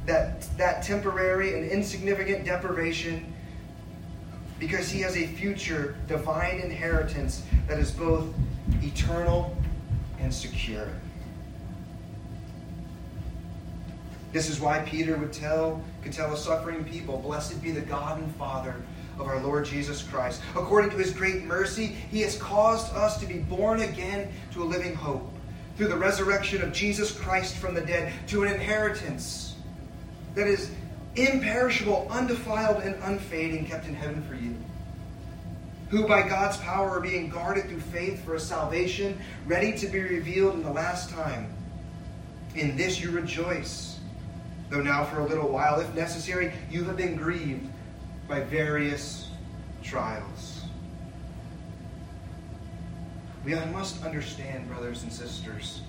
that, 0.05 0.47
that 0.57 0.83
temporary 0.83 1.55
and 1.55 1.69
insignificant 1.69 2.45
deprivation 2.45 3.33
because 4.59 4.89
he 4.89 5.01
has 5.01 5.17
a 5.17 5.27
future 5.27 5.95
divine 6.07 6.59
inheritance 6.59 7.43
that 7.67 7.79
is 7.79 7.91
both 7.91 8.27
eternal 8.81 9.55
and 10.19 10.33
secure. 10.33 10.87
This 14.31 14.49
is 14.49 14.59
why 14.59 14.79
Peter 14.79 15.17
would 15.17 15.31
tell, 15.31 15.81
could 16.03 16.13
tell 16.13 16.33
a 16.33 16.37
suffering 16.37 16.83
people, 16.83 17.17
Blessed 17.19 17.61
be 17.61 17.71
the 17.71 17.81
God 17.81 18.19
and 18.19 18.35
Father 18.35 18.75
of 19.19 19.27
our 19.27 19.41
Lord 19.41 19.65
Jesus 19.65 20.03
Christ. 20.03 20.41
According 20.55 20.91
to 20.91 20.97
his 20.97 21.11
great 21.11 21.43
mercy, 21.43 21.87
he 21.87 22.21
has 22.21 22.37
caused 22.37 22.93
us 22.93 23.19
to 23.19 23.25
be 23.25 23.39
born 23.39 23.81
again 23.81 24.31
to 24.53 24.63
a 24.63 24.65
living 24.65 24.93
hope 24.93 25.31
through 25.77 25.87
the 25.87 25.97
resurrection 25.97 26.61
of 26.61 26.73
Jesus 26.73 27.11
Christ 27.11 27.55
from 27.57 27.73
the 27.73 27.81
dead 27.81 28.13
to 28.27 28.43
an 28.43 28.53
inheritance 28.53 29.55
that 30.33 30.47
is 30.47 30.71
imperishable, 31.15 32.07
undefiled, 32.09 32.83
and 32.83 32.95
unfading, 33.03 33.65
kept 33.65 33.87
in 33.87 33.95
heaven 33.95 34.21
for 34.23 34.35
you. 34.35 34.55
Who 35.89 36.07
by 36.07 36.27
God's 36.27 36.57
power 36.57 36.89
are 36.89 37.01
being 37.01 37.29
guarded 37.29 37.69
through 37.69 37.79
faith 37.79 38.23
for 38.25 38.35
a 38.35 38.39
salvation 38.39 39.19
ready 39.45 39.77
to 39.77 39.87
be 39.87 40.01
revealed 40.01 40.55
in 40.55 40.63
the 40.63 40.71
last 40.71 41.09
time. 41.09 41.53
In 42.55 42.75
this 42.75 42.99
you 42.99 43.11
rejoice, 43.11 43.99
though 44.69 44.81
now 44.81 45.05
for 45.05 45.19
a 45.19 45.27
little 45.27 45.49
while, 45.49 45.79
if 45.79 45.93
necessary, 45.93 46.53
you 46.69 46.83
have 46.85 46.97
been 46.97 47.15
grieved 47.15 47.69
by 48.27 48.41
various 48.41 49.29
trials. 49.83 50.63
We 53.43 53.53
must 53.55 54.03
understand, 54.03 54.67
brothers 54.67 55.03
and 55.03 55.13
sisters, 55.13 55.81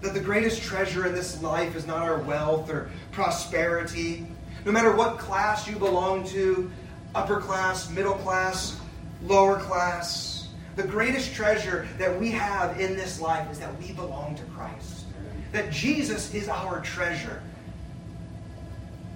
that 0.00 0.14
the 0.14 0.20
greatest 0.20 0.62
treasure 0.62 1.06
in 1.06 1.12
this 1.14 1.42
life 1.42 1.76
is 1.76 1.86
not 1.86 2.02
our 2.02 2.18
wealth 2.20 2.70
or 2.70 2.90
prosperity. 3.12 4.26
No 4.64 4.72
matter 4.72 4.94
what 4.94 5.18
class 5.18 5.68
you 5.68 5.76
belong 5.76 6.26
to 6.28 6.70
upper 7.14 7.40
class, 7.40 7.90
middle 7.90 8.14
class, 8.14 8.80
lower 9.22 9.58
class 9.58 10.36
the 10.76 10.82
greatest 10.82 11.32
treasure 11.32 11.88
that 11.96 12.20
we 12.20 12.30
have 12.32 12.78
in 12.78 12.96
this 12.96 13.18
life 13.18 13.50
is 13.50 13.58
that 13.58 13.76
we 13.80 13.92
belong 13.92 14.36
to 14.36 14.42
Christ. 14.44 15.06
That 15.52 15.70
Jesus 15.70 16.34
is 16.34 16.50
our 16.50 16.82
treasure. 16.82 17.42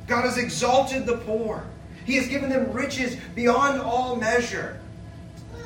God 0.07 0.25
has 0.25 0.39
exalted 0.39 1.07
the 1.07 1.19
poor. 1.19 1.65
He 2.05 2.17
has 2.17 2.27
given 2.27 2.51
them 2.51 2.73
riches 2.73 3.17
beyond 3.35 3.81
all 3.81 4.17
measure. 4.17 4.81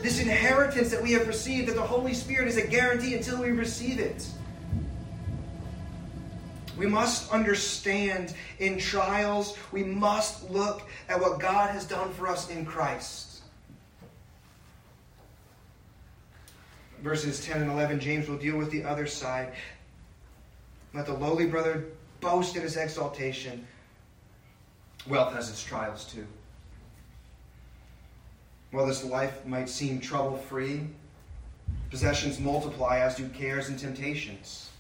This 0.03 0.21
inheritance 0.21 0.91
that 0.91 1.03
we 1.03 1.13
have 1.13 1.27
received, 1.27 1.69
that 1.69 1.77
the 1.77 1.83
Holy 1.83 2.13
Spirit 2.13 2.49
is 2.49 2.59
a 2.59 2.67
guarantee 2.67 3.15
until 3.15 3.41
we 3.41 3.51
receive 3.51 3.99
it. 3.99 4.27
We 6.77 6.87
must 6.87 7.31
understand 7.31 8.35
in 8.59 8.79
trials, 8.79 9.57
we 9.73 9.85
must 9.85 10.51
look 10.51 10.83
at 11.09 11.21
what 11.21 11.39
God 11.39 11.71
has 11.71 11.87
done 11.87 12.13
for 12.13 12.29
us 12.29 12.51
in 12.51 12.67
Christ. 12.67 13.43
Verses 17.01 17.45
10 17.45 17.63
and 17.63 17.71
11, 17.71 18.01
James 18.01 18.29
will 18.29 18.39
deal 18.39 18.57
with 18.57 18.71
the 18.71 18.83
other 18.83 19.07
side. 19.07 19.53
Let 20.93 21.07
the 21.07 21.15
lowly 21.15 21.47
brother 21.47 21.85
boast 22.21 22.57
in 22.57 22.63
his 22.63 22.77
exaltation. 22.77 23.67
Wealth 25.07 25.35
has 25.35 25.51
its 25.51 25.63
trials 25.63 26.05
too. 26.05 26.27
While 28.71 28.87
this 28.87 29.05
life 29.05 29.45
might 29.47 29.69
seem 29.69 30.01
trouble 30.01 30.37
free, 30.37 30.81
possessions 31.91 32.41
multiply 32.41 32.99
as 32.99 33.15
do 33.15 33.29
cares 33.29 33.69
and 33.69 33.79
temptations. 33.79 34.71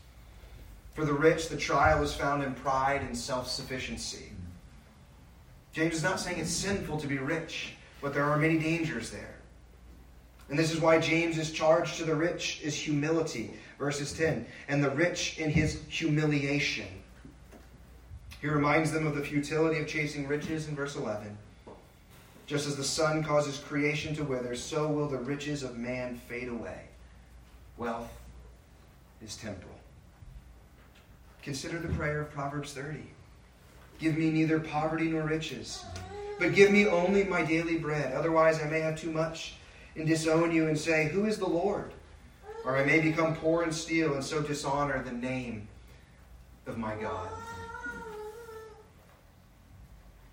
For 0.95 1.05
the 1.05 1.13
rich, 1.13 1.49
the 1.49 1.57
trial 1.57 2.03
is 2.03 2.15
found 2.15 2.43
in 2.43 2.55
pride 2.55 3.03
and 3.03 3.17
self 3.17 3.49
sufficiency. 3.49 4.31
James 5.73 5.95
is 5.95 6.03
not 6.03 6.21
saying 6.21 6.39
it's 6.39 6.51
sinful 6.51 6.99
to 6.99 7.07
be 7.07 7.19
rich, 7.19 7.75
but 8.01 8.15
there 8.15 8.25
are 8.25 8.39
many 8.39 8.59
dangers 8.59 9.11
there. 9.11 9.35
And 10.49 10.59
this 10.59 10.73
is 10.73 10.81
why 10.81 10.99
James' 10.99 11.51
charge 11.51 11.97
to 11.97 12.05
the 12.05 12.15
rich 12.15 12.61
is 12.63 12.75
humility, 12.75 13.51
verses 13.79 14.13
10, 14.13 14.47
and 14.69 14.85
the 14.85 14.91
rich 14.91 15.39
in 15.39 15.51
his 15.51 15.81
humiliation. 15.89 16.87
He 18.45 18.51
reminds 18.51 18.93
them 18.93 19.07
of 19.07 19.15
the 19.15 19.23
futility 19.23 19.81
of 19.81 19.87
chasing 19.87 20.29
riches 20.29 20.69
in 20.69 20.77
verse 20.77 20.97
11. 20.97 21.35
Just 22.45 22.67
as 22.67 22.77
the 22.77 22.85
sun 22.85 23.25
causes 23.25 23.57
creation 23.57 24.15
to 24.17 24.23
wither, 24.23 24.55
so 24.55 24.87
will 24.87 25.09
the 25.09 25.17
riches 25.17 25.63
of 25.63 25.79
man 25.79 26.21
fade 26.29 26.49
away. 26.49 26.83
Wealth 27.79 28.13
is 29.23 29.35
temporal. 29.37 29.79
Consider 31.43 31.79
the 31.79 31.89
prayer 31.95 32.21
of 32.21 32.33
Proverbs 32.33 32.75
30. 32.75 32.99
Give 33.99 34.19
me 34.19 34.31
neither 34.31 34.61
poverty 34.61 35.09
nor 35.09 35.23
riches, 35.23 35.83
but 36.39 36.55
give 36.55 36.71
me 36.71 36.87
only 36.87 37.25
my 37.25 37.43
daily 37.47 37.79
bread. 37.79 38.13
Otherwise, 38.13 38.61
I 38.61 38.67
may 38.67 38.81
have 38.81 39.01
too 39.01 39.11
much 39.11 39.55
and 39.97 40.07
disown 40.07 40.53
you 40.53 40.69
and 40.69 40.79
say, 40.79 41.09
Who 41.09 41.25
is 41.25 41.39
the 41.39 41.49
Lord? 41.49 41.95
Or 42.67 42.77
I 42.77 42.85
may 42.85 43.01
become 43.01 43.37
poor 43.37 43.63
and 43.63 43.75
steal 43.75 44.13
and 44.13 44.23
so 44.23 44.43
dishonor 44.43 45.03
the 45.03 45.13
name 45.13 45.67
of 46.67 46.77
my 46.77 46.95
God. 46.97 47.31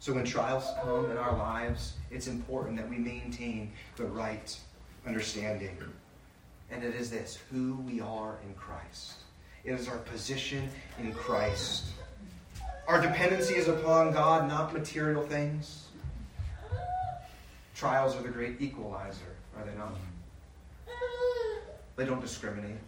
So 0.02 0.14
when 0.14 0.26
trials 0.26 0.66
come 0.84 1.12
in 1.12 1.18
our 1.18 1.38
lives, 1.38 1.94
it's 2.10 2.26
important 2.26 2.76
that 2.78 2.90
we 2.90 2.98
maintain 2.98 3.72
the 3.98 4.06
right 4.06 4.60
understanding. 5.06 5.78
And 6.72 6.84
it 6.84 6.96
is 6.96 7.12
this 7.12 7.38
who 7.52 7.76
we 7.86 8.02
are 8.02 8.38
in 8.44 8.56
Christ. 8.56 9.18
It 9.64 9.74
is 9.74 9.88
our 9.88 10.00
position 10.00 10.68
in 11.00 11.14
Christ. 11.14 11.86
Our 12.88 13.00
dependency 13.00 13.54
is 13.54 13.68
upon 13.68 14.12
God, 14.12 14.48
not 14.48 14.74
material 14.74 15.22
things. 15.22 15.90
Trials 17.76 18.16
are 18.16 18.24
the 18.24 18.30
great 18.30 18.60
equalizer, 18.60 19.36
are 19.56 19.64
they 19.64 19.78
not? 19.78 19.94
They 21.96 22.06
don't 22.06 22.22
discriminate. 22.22 22.80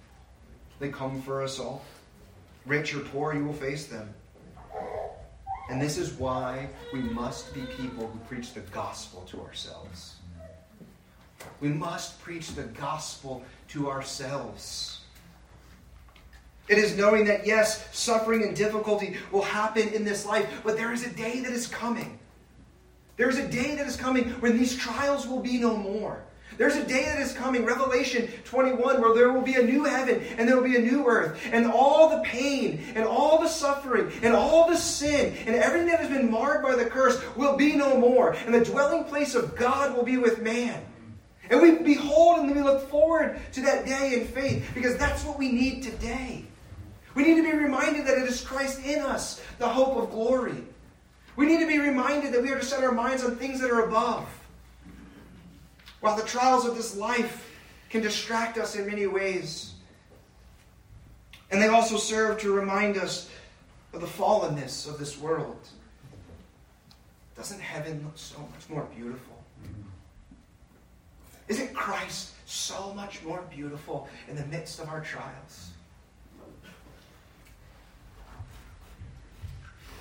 They 0.79 0.89
come 0.89 1.21
for 1.21 1.43
us 1.43 1.59
all. 1.59 1.83
Rich 2.65 2.95
or 2.95 3.01
poor, 3.01 3.35
you 3.35 3.45
will 3.45 3.53
face 3.53 3.85
them. 3.85 4.11
And 5.69 5.81
this 5.81 5.97
is 5.97 6.13
why 6.13 6.69
we 6.91 6.99
must 6.99 7.53
be 7.53 7.61
people 7.61 8.07
who 8.07 8.19
preach 8.27 8.53
the 8.53 8.59
gospel 8.61 9.21
to 9.31 9.41
ourselves. 9.41 10.15
We 11.61 11.69
must 11.69 12.21
preach 12.21 12.49
the 12.55 12.63
gospel 12.63 13.43
to 13.69 13.89
ourselves. 13.89 15.01
It 16.67 16.77
is 16.77 16.95
knowing 16.95 17.25
that, 17.25 17.45
yes, 17.45 17.87
suffering 17.91 18.43
and 18.43 18.55
difficulty 18.55 19.17
will 19.31 19.41
happen 19.41 19.89
in 19.89 20.05
this 20.05 20.25
life, 20.25 20.61
but 20.63 20.77
there 20.77 20.93
is 20.93 21.05
a 21.05 21.09
day 21.09 21.41
that 21.41 21.51
is 21.51 21.67
coming. 21.67 22.19
There 23.17 23.29
is 23.29 23.37
a 23.37 23.47
day 23.47 23.75
that 23.75 23.85
is 23.85 23.95
coming 23.95 24.29
when 24.41 24.57
these 24.57 24.75
trials 24.75 25.27
will 25.27 25.41
be 25.41 25.57
no 25.57 25.75
more. 25.75 26.23
There's 26.57 26.75
a 26.75 26.85
day 26.85 27.05
that 27.05 27.19
is 27.19 27.33
coming, 27.33 27.65
Revelation 27.65 28.29
21, 28.45 29.01
where 29.01 29.15
there 29.15 29.31
will 29.31 29.41
be 29.41 29.55
a 29.55 29.63
new 29.63 29.85
heaven 29.85 30.21
and 30.37 30.47
there 30.47 30.55
will 30.55 30.63
be 30.63 30.75
a 30.75 30.81
new 30.81 31.07
earth, 31.07 31.41
and 31.51 31.65
all 31.65 32.09
the 32.09 32.23
pain 32.23 32.83
and 32.95 33.05
all 33.05 33.41
the 33.41 33.47
suffering 33.47 34.11
and 34.21 34.35
all 34.35 34.67
the 34.67 34.77
sin 34.77 35.35
and 35.47 35.55
everything 35.55 35.87
that 35.87 35.99
has 35.99 36.09
been 36.09 36.29
marred 36.29 36.61
by 36.63 36.75
the 36.75 36.85
curse 36.85 37.19
will 37.35 37.57
be 37.57 37.75
no 37.75 37.97
more, 37.97 38.33
and 38.33 38.53
the 38.53 38.63
dwelling 38.63 39.03
place 39.05 39.35
of 39.35 39.55
God 39.55 39.95
will 39.95 40.03
be 40.03 40.17
with 40.17 40.41
man. 40.41 40.83
And 41.49 41.61
we 41.61 41.79
behold 41.79 42.39
and 42.39 42.55
we 42.55 42.61
look 42.61 42.89
forward 42.89 43.39
to 43.53 43.61
that 43.61 43.85
day 43.85 44.19
in 44.19 44.27
faith 44.27 44.69
because 44.73 44.97
that's 44.97 45.23
what 45.25 45.37
we 45.37 45.51
need 45.51 45.83
today. 45.83 46.45
We 47.15 47.23
need 47.23 47.35
to 47.35 47.43
be 47.43 47.55
reminded 47.55 48.07
that 48.07 48.17
it 48.17 48.23
is 48.23 48.41
Christ 48.41 48.83
in 48.85 48.99
us, 48.99 49.41
the 49.59 49.67
hope 49.67 49.97
of 49.97 50.11
glory. 50.11 50.63
We 51.35 51.45
need 51.45 51.59
to 51.59 51.67
be 51.67 51.79
reminded 51.79 52.33
that 52.33 52.41
we 52.41 52.51
are 52.51 52.59
to 52.59 52.65
set 52.65 52.83
our 52.83 52.91
minds 52.91 53.23
on 53.23 53.35
things 53.35 53.59
that 53.59 53.71
are 53.71 53.87
above. 53.87 54.27
While 56.03 56.17
the 56.17 56.23
trials 56.23 56.65
of 56.65 56.75
this 56.75 56.97
life 56.97 57.49
can 57.89 58.01
distract 58.01 58.57
us 58.57 58.75
in 58.75 58.85
many 58.85 59.07
ways, 59.07 59.75
and 61.49 61.61
they 61.61 61.69
also 61.69 61.95
serve 61.95 62.41
to 62.41 62.51
remind 62.51 62.97
us 62.97 63.29
of 63.93 64.01
the 64.01 64.07
fallenness 64.07 64.85
of 64.85 64.99
this 64.99 65.17
world. 65.17 65.65
Doesn't 67.37 67.61
heaven 67.61 68.01
look 68.03 68.17
so 68.17 68.37
much 68.37 68.69
more 68.69 68.85
beautiful? 68.93 69.41
Isn't 71.47 71.73
Christ 71.73 72.31
so 72.47 72.93
much 72.93 73.23
more 73.23 73.41
beautiful 73.49 74.09
in 74.27 74.35
the 74.35 74.45
midst 74.47 74.81
of 74.81 74.89
our 74.89 74.99
trials? 74.99 75.69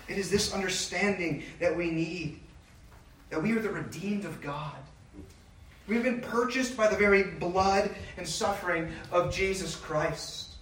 It 0.09 0.19
is 0.19 0.33
this 0.33 0.53
understanding 0.53 1.45
that 1.61 1.77
we 1.77 1.93
need 1.93 2.41
that 3.31 3.41
we 3.41 3.53
are 3.53 3.61
the 3.61 3.71
redeemed 3.71 4.25
of 4.25 4.41
God. 4.41 4.82
We've 5.89 6.03
been 6.03 6.21
purchased 6.21 6.77
by 6.77 6.89
the 6.89 6.97
very 6.97 7.25
blood 7.25 7.91
and 8.17 8.27
suffering 8.27 8.93
of 9.11 9.35
Jesus 9.35 9.75
Christ. 9.75 10.55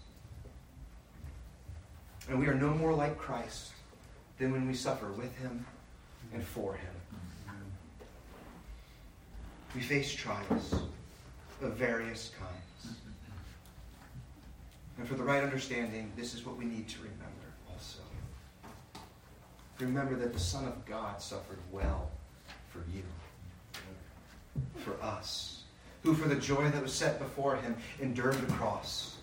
And 2.29 2.39
we 2.39 2.47
are 2.47 2.55
no 2.55 2.71
more 2.71 2.95
like 2.95 3.19
Christ 3.19 3.73
than 4.39 4.53
when 4.53 4.67
we 4.67 4.75
suffer 4.75 5.11
with 5.13 5.37
him 5.39 5.67
and 6.33 6.43
for 6.43 6.75
him. 6.75 6.95
We 9.75 9.81
face 9.83 10.13
trials 10.13 10.75
of 11.63 11.75
various 11.75 12.33
kinds. 12.39 12.97
And 14.99 15.07
for 15.07 15.15
the 15.15 15.23
right 15.23 15.43
understanding, 15.43 16.11
this 16.17 16.35
is 16.35 16.45
what 16.45 16.57
we 16.57 16.65
need 16.65 16.89
to 16.89 16.99
remember 16.99 17.25
also. 17.71 18.01
Remember 19.79 20.17
that 20.17 20.33
the 20.33 20.41
Son 20.41 20.67
of 20.67 20.85
God 20.87 21.23
suffered 21.23 21.59
well 21.71 22.11
for 22.69 22.81
you, 22.95 23.03
for 24.77 25.01
us, 25.03 25.63
who 26.03 26.15
for 26.15 26.29
the 26.29 26.37
joy 26.37 26.69
that 26.71 26.83
was 26.83 26.93
set 26.93 27.19
before 27.19 27.57
him 27.57 27.77
endured 28.01 28.35
the 28.35 28.53
cross, 28.55 29.17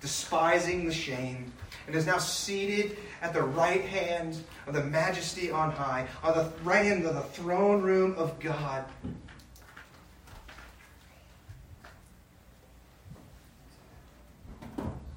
despising 0.00 0.86
the 0.86 0.92
shame, 0.92 1.52
and 1.86 1.94
is 1.94 2.06
now 2.06 2.18
seated 2.18 2.96
at 3.22 3.32
the 3.32 3.42
right 3.42 3.82
hand 3.82 4.38
of 4.66 4.74
the 4.74 4.84
majesty 4.84 5.50
on 5.50 5.70
high, 5.70 6.06
on 6.22 6.34
the 6.34 6.50
right 6.62 6.84
hand 6.84 7.04
of 7.04 7.14
the 7.14 7.20
throne 7.20 7.82
room 7.82 8.14
of 8.16 8.38
God. 8.40 8.84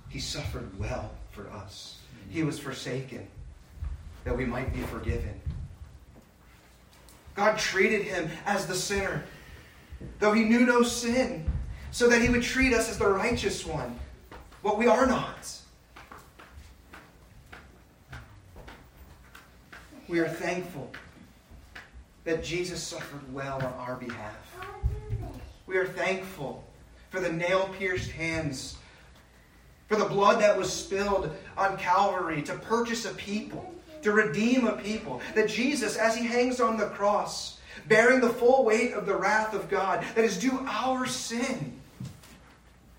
He 0.10 0.20
suffered 0.20 0.78
well 0.80 1.12
for 1.32 1.50
us. 1.52 2.00
He 2.30 2.44
was 2.44 2.60
forsaken 2.60 3.28
that 4.24 4.36
we 4.36 4.46
might 4.46 4.74
be 4.74 4.82
forgiven. 4.82 5.40
God 7.36 7.58
treated 7.60 8.02
him 8.02 8.30
as 8.46 8.66
the 8.66 8.74
sinner, 8.74 9.24
though 10.20 10.34
he 10.34 10.44
knew 10.44 10.66
no 10.66 10.84
sin, 10.84 11.46
so 11.92 12.08
that 12.08 12.22
he 12.22 12.30
would 12.30 12.44
treat 12.44 12.74
us 12.74 12.90
as 12.90 12.98
the 12.98 13.08
righteous 13.08 13.66
one, 13.66 13.98
what 14.62 14.78
we 14.78 14.88
are 14.88 15.06
not. 15.06 15.50
We 20.08 20.20
are 20.20 20.30
thankful 20.30 20.92
that 22.24 22.44
Jesus 22.44 22.82
suffered 22.82 23.34
well 23.34 23.56
on 23.58 23.74
our 23.74 23.96
behalf. 23.96 24.36
We 25.66 25.78
are 25.78 25.88
thankful 25.88 26.64
for 27.10 27.20
the 27.20 27.32
nail 27.32 27.70
pierced 27.78 28.12
hands, 28.12 28.78
for 29.88 29.96
the 29.96 30.06
blood 30.06 30.42
that 30.42 30.58
was 30.58 30.72
spilled 30.72 31.32
on 31.58 31.78
Calvary 31.78 32.42
to 32.44 32.54
purchase 32.56 33.06
a 33.06 33.14
people 33.14 33.74
to 34.02 34.12
redeem 34.12 34.68
a 34.68 34.74
people. 34.74 35.22
That 35.36 35.50
Jesus, 35.50 35.98
as 35.98 36.16
he 36.16 36.26
hangs 36.26 36.60
on 36.60 36.78
the 36.78 36.88
cross, 36.88 37.57
bearing 37.88 38.22
the 38.22 38.30
full 38.30 38.64
weight 38.66 38.94
of 38.94 39.06
the 39.06 39.16
wrath 39.16 39.54
of 39.54 39.70
God 39.70 40.04
that 40.16 40.24
is 40.24 40.38
due 40.38 40.66
our 40.68 41.06
sin. 41.06 41.74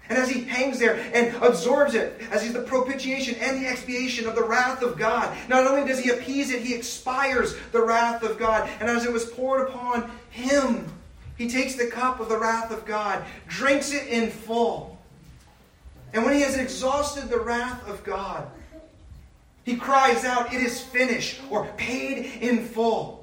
And 0.08 0.16
as 0.16 0.30
he 0.30 0.44
hangs 0.44 0.78
there 0.78 0.94
and 1.12 1.36
absorbs 1.42 1.94
it, 1.94 2.18
as 2.30 2.42
he's 2.42 2.54
the 2.54 2.62
propitiation 2.62 3.34
and 3.36 3.62
the 3.62 3.68
expiation 3.68 4.26
of 4.26 4.34
the 4.34 4.44
wrath 4.44 4.82
of 4.82 4.98
God, 4.98 5.36
not 5.48 5.66
only 5.66 5.86
does 5.86 5.98
he 5.98 6.10
appease 6.10 6.50
it, 6.50 6.62
he 6.62 6.74
expires 6.74 7.54
the 7.72 7.82
wrath 7.82 8.22
of 8.22 8.38
God. 8.38 8.68
And 8.80 8.88
as 8.88 9.04
it 9.04 9.12
was 9.12 9.26
poured 9.26 9.68
upon 9.68 10.10
him, 10.30 10.90
he 11.36 11.48
takes 11.48 11.74
the 11.76 11.86
cup 11.86 12.20
of 12.20 12.28
the 12.28 12.38
wrath 12.38 12.70
of 12.70 12.86
God, 12.86 13.22
drinks 13.46 13.92
it 13.92 14.08
in 14.08 14.30
full. 14.30 14.98
And 16.12 16.24
when 16.24 16.34
he 16.34 16.40
has 16.40 16.56
exhausted 16.56 17.28
the 17.28 17.38
wrath 17.38 17.86
of 17.88 18.02
God, 18.02 18.48
He 19.64 19.76
cries 19.76 20.24
out, 20.24 20.52
It 20.52 20.62
is 20.62 20.80
finished, 20.80 21.40
or 21.50 21.66
paid 21.76 22.42
in 22.42 22.64
full. 22.64 23.17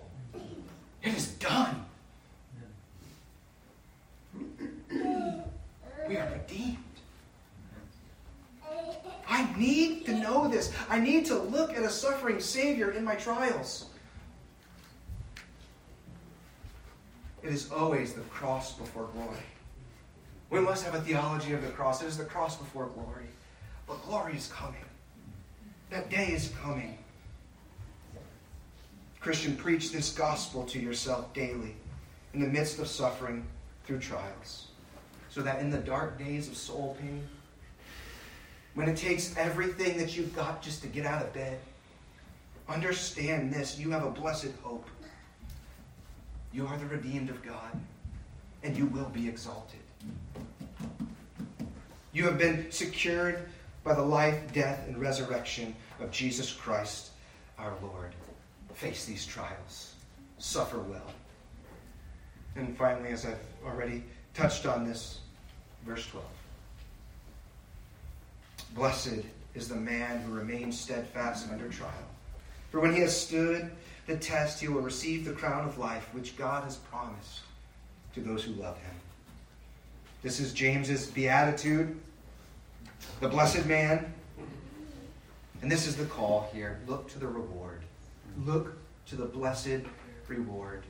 It 1.06 1.14
is 1.14 1.28
done. 1.34 1.86
We 6.08 6.18
are 6.18 6.30
redeemed. 6.32 6.78
I 9.28 9.48
need 9.58 10.06
to 10.08 10.16
know 10.16 10.48
this. 10.48 10.72
I 10.90 11.00
need 11.00 11.26
to 11.28 11.36
look 11.36 11.72
at 11.72 11.84
a 11.84 11.90
suffering 11.90 12.40
Savior 12.40 12.92
in 12.92 13.04
my 13.04 13.16
trials. 13.16 13.86
It 17.44 17.52
is 17.54 17.72
always 17.72 18.14
the 18.14 18.22
cross 18.22 18.74
before 18.74 19.08
glory. 19.14 19.38
We 20.50 20.60
must 20.60 20.84
have 20.86 20.96
a 20.96 21.02
theology 21.02 21.54
of 21.54 21.62
the 21.62 21.70
cross. 21.70 22.02
It 22.02 22.08
is 22.08 22.18
the 22.18 22.26
cross 22.26 22.56
before 22.56 22.88
glory. 22.88 23.28
But 23.88 24.04
glory 24.06 24.36
is 24.36 24.48
coming. 24.48 24.82
That 25.92 26.10
day 26.10 26.30
is 26.32 26.52
coming. 26.64 26.98
Christian, 29.26 29.56
preach 29.56 29.92
this 29.92 30.12
gospel 30.12 30.66
to 30.66 30.80
yourself 30.80 31.34
daily 31.34 31.76
in 32.36 32.42
the 32.42 32.48
midst 32.48 32.78
of 32.78 32.88
suffering 32.88 33.44
through 33.84 33.98
trials, 33.98 34.68
so 35.32 35.42
that 35.42 35.62
in 35.62 35.72
the 35.72 35.80
dark 35.80 36.20
days 36.20 36.48
of 36.48 36.56
soul 36.56 36.96
pain, 37.02 37.28
when 38.76 38.88
it 38.88 38.96
takes 38.96 39.36
everything 39.36 39.98
that 39.98 40.16
you've 40.16 40.36
got 40.36 40.62
just 40.62 40.84
to 40.84 40.88
get 40.88 41.08
out 41.08 41.24
of 41.24 41.34
bed, 41.34 41.58
understand 42.70 43.52
this 43.52 43.80
you 43.80 43.90
have 43.90 44.06
a 44.06 44.12
blessed 44.12 44.52
hope. 44.62 44.88
You 46.54 46.68
are 46.68 46.78
the 46.78 46.86
redeemed 46.86 47.32
of 47.32 47.42
God, 47.42 47.72
and 48.62 48.78
you 48.78 48.86
will 48.86 49.10
be 49.10 49.28
exalted. 49.28 49.80
You 52.14 52.26
have 52.26 52.38
been 52.38 52.72
secured 52.72 53.50
by 53.84 53.96
the 53.96 54.04
life, 54.04 54.54
death, 54.54 54.88
and 54.88 55.00
resurrection 55.00 55.76
of 56.00 56.12
Jesus 56.12 56.54
Christ 56.54 57.10
our 57.58 57.74
Lord. 57.82 58.14
Face 58.76 59.06
these 59.06 59.26
trials, 59.26 59.94
suffer 60.38 60.80
well. 60.80 61.14
And 62.58 62.78
finally, 62.78 63.10
as 63.10 63.26
I've 63.26 63.40
already 63.66 64.04
touched 64.34 64.66
on 64.66 64.86
this, 64.86 65.20
verse 65.86 66.06
12. 66.08 66.26
Blessed 68.76 69.22
is 69.54 69.70
the 69.70 69.76
man 69.76 70.20
who 70.22 70.34
remains 70.34 70.78
steadfast 70.78 71.50
under 71.50 71.70
trial. 71.70 71.92
For 72.70 72.82
when 72.82 72.94
he 72.94 73.00
has 73.00 73.18
stood 73.18 73.72
the 74.08 74.18
test, 74.18 74.60
he 74.60 74.68
will 74.68 74.82
receive 74.82 75.24
the 75.24 75.32
crown 75.32 75.66
of 75.66 75.78
life 75.78 76.10
which 76.14 76.38
God 76.38 76.66
has 76.66 76.76
promised 76.76 77.40
to 78.14 78.20
those 78.20 78.44
who 78.44 78.52
love 78.54 78.78
him. 78.78 78.94
This 80.22 80.42
is 80.42 80.52
James's 80.52 81.08
beatitude, 81.08 81.98
the 83.22 83.30
blessed 83.30 83.66
man. 83.68 84.14
And 85.62 85.72
this 85.72 85.88
is 85.88 85.96
the 85.96 86.06
call 86.06 86.50
here 86.54 86.82
look 86.88 87.10
to 87.12 87.20
the 87.20 87.28
reward. 87.28 87.85
Look 88.44 88.74
to 89.08 89.16
the 89.16 89.26
blessed 89.26 89.82
reward. 90.28 90.84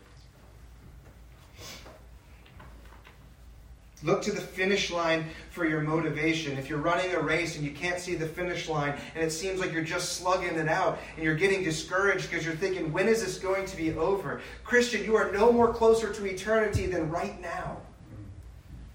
Look 4.04 4.22
to 4.24 4.32
the 4.32 4.42
finish 4.42 4.92
line 4.92 5.26
for 5.50 5.66
your 5.66 5.82
motivation. 5.82 6.58
If 6.58 6.70
you're 6.70 6.80
running 6.80 7.14
a 7.14 7.20
race 7.20 7.56
and 7.56 7.66
you 7.66 7.72
can't 7.72 8.00
see 8.00 8.14
the 8.14 8.28
finish 8.28 8.70
line 8.70 8.96
and 9.16 9.24
it 9.24 9.32
seems 9.32 9.60
like 9.60 9.72
you're 9.72 9.84
just 9.84 10.14
slugging 10.14 10.56
it 10.56 10.68
out 10.68 11.00
and 11.16 11.24
you're 11.24 11.36
getting 11.36 11.64
discouraged 11.64 12.30
because 12.30 12.46
you're 12.46 12.56
thinking, 12.56 12.92
when 12.92 13.08
is 13.08 13.24
this 13.24 13.40
going 13.40 13.66
to 13.66 13.78
be 13.78 13.94
over? 13.94 14.42
Christian, 14.64 15.04
you 15.04 15.16
are 15.16 15.32
no 15.32 15.52
more 15.52 15.74
closer 15.74 16.14
to 16.14 16.26
eternity 16.26 16.86
than 16.86 17.10
right 17.10 17.42
now. 17.42 17.78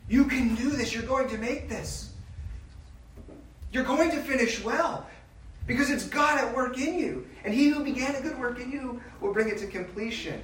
You 0.09 0.27
can 0.27 0.55
do 0.55 0.71
this. 0.71 0.95
You're 0.95 1.03
going 1.03 1.29
to 1.31 1.39
make 1.39 1.69
this. 1.69 2.13
You're 3.73 3.85
going 3.85 4.11
to 4.11 4.19
finish 4.19 4.63
well 4.63 5.07
because 5.67 5.91
it's 5.91 6.07
God 6.07 6.39
at 6.39 6.55
work 6.55 6.79
in 6.79 6.99
you. 6.99 7.27
And 7.45 7.55
he 7.55 7.69
who 7.69 7.83
began 7.83 8.15
a 8.15 8.21
good 8.21 8.39
work 8.39 8.61
in 8.61 8.71
you 8.71 9.01
will 9.21 9.33
bring 9.33 9.49
it 9.49 9.59
to 9.59 9.67
completion. 9.67 10.41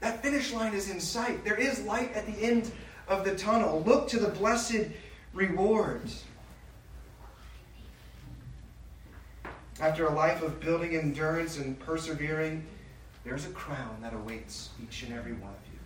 That 0.00 0.22
finish 0.22 0.52
line 0.52 0.74
is 0.74 0.90
in 0.90 1.00
sight. 1.00 1.44
There 1.44 1.56
is 1.56 1.82
light 1.84 2.12
at 2.14 2.26
the 2.26 2.42
end 2.42 2.70
of 3.08 3.24
the 3.24 3.34
tunnel. 3.34 3.82
Look 3.86 4.08
to 4.08 4.18
the 4.18 4.28
blessed 4.28 4.88
rewards. 5.32 6.24
After 9.80 10.06
a 10.06 10.12
life 10.12 10.42
of 10.42 10.60
building 10.60 10.96
endurance 10.96 11.58
and 11.58 11.78
persevering, 11.78 12.64
there's 13.24 13.44
a 13.44 13.50
crown 13.50 13.98
that 14.00 14.14
awaits 14.14 14.70
each 14.82 15.02
and 15.02 15.12
every 15.12 15.32
one 15.32 15.50
of 15.50 15.72
you. 15.72 15.78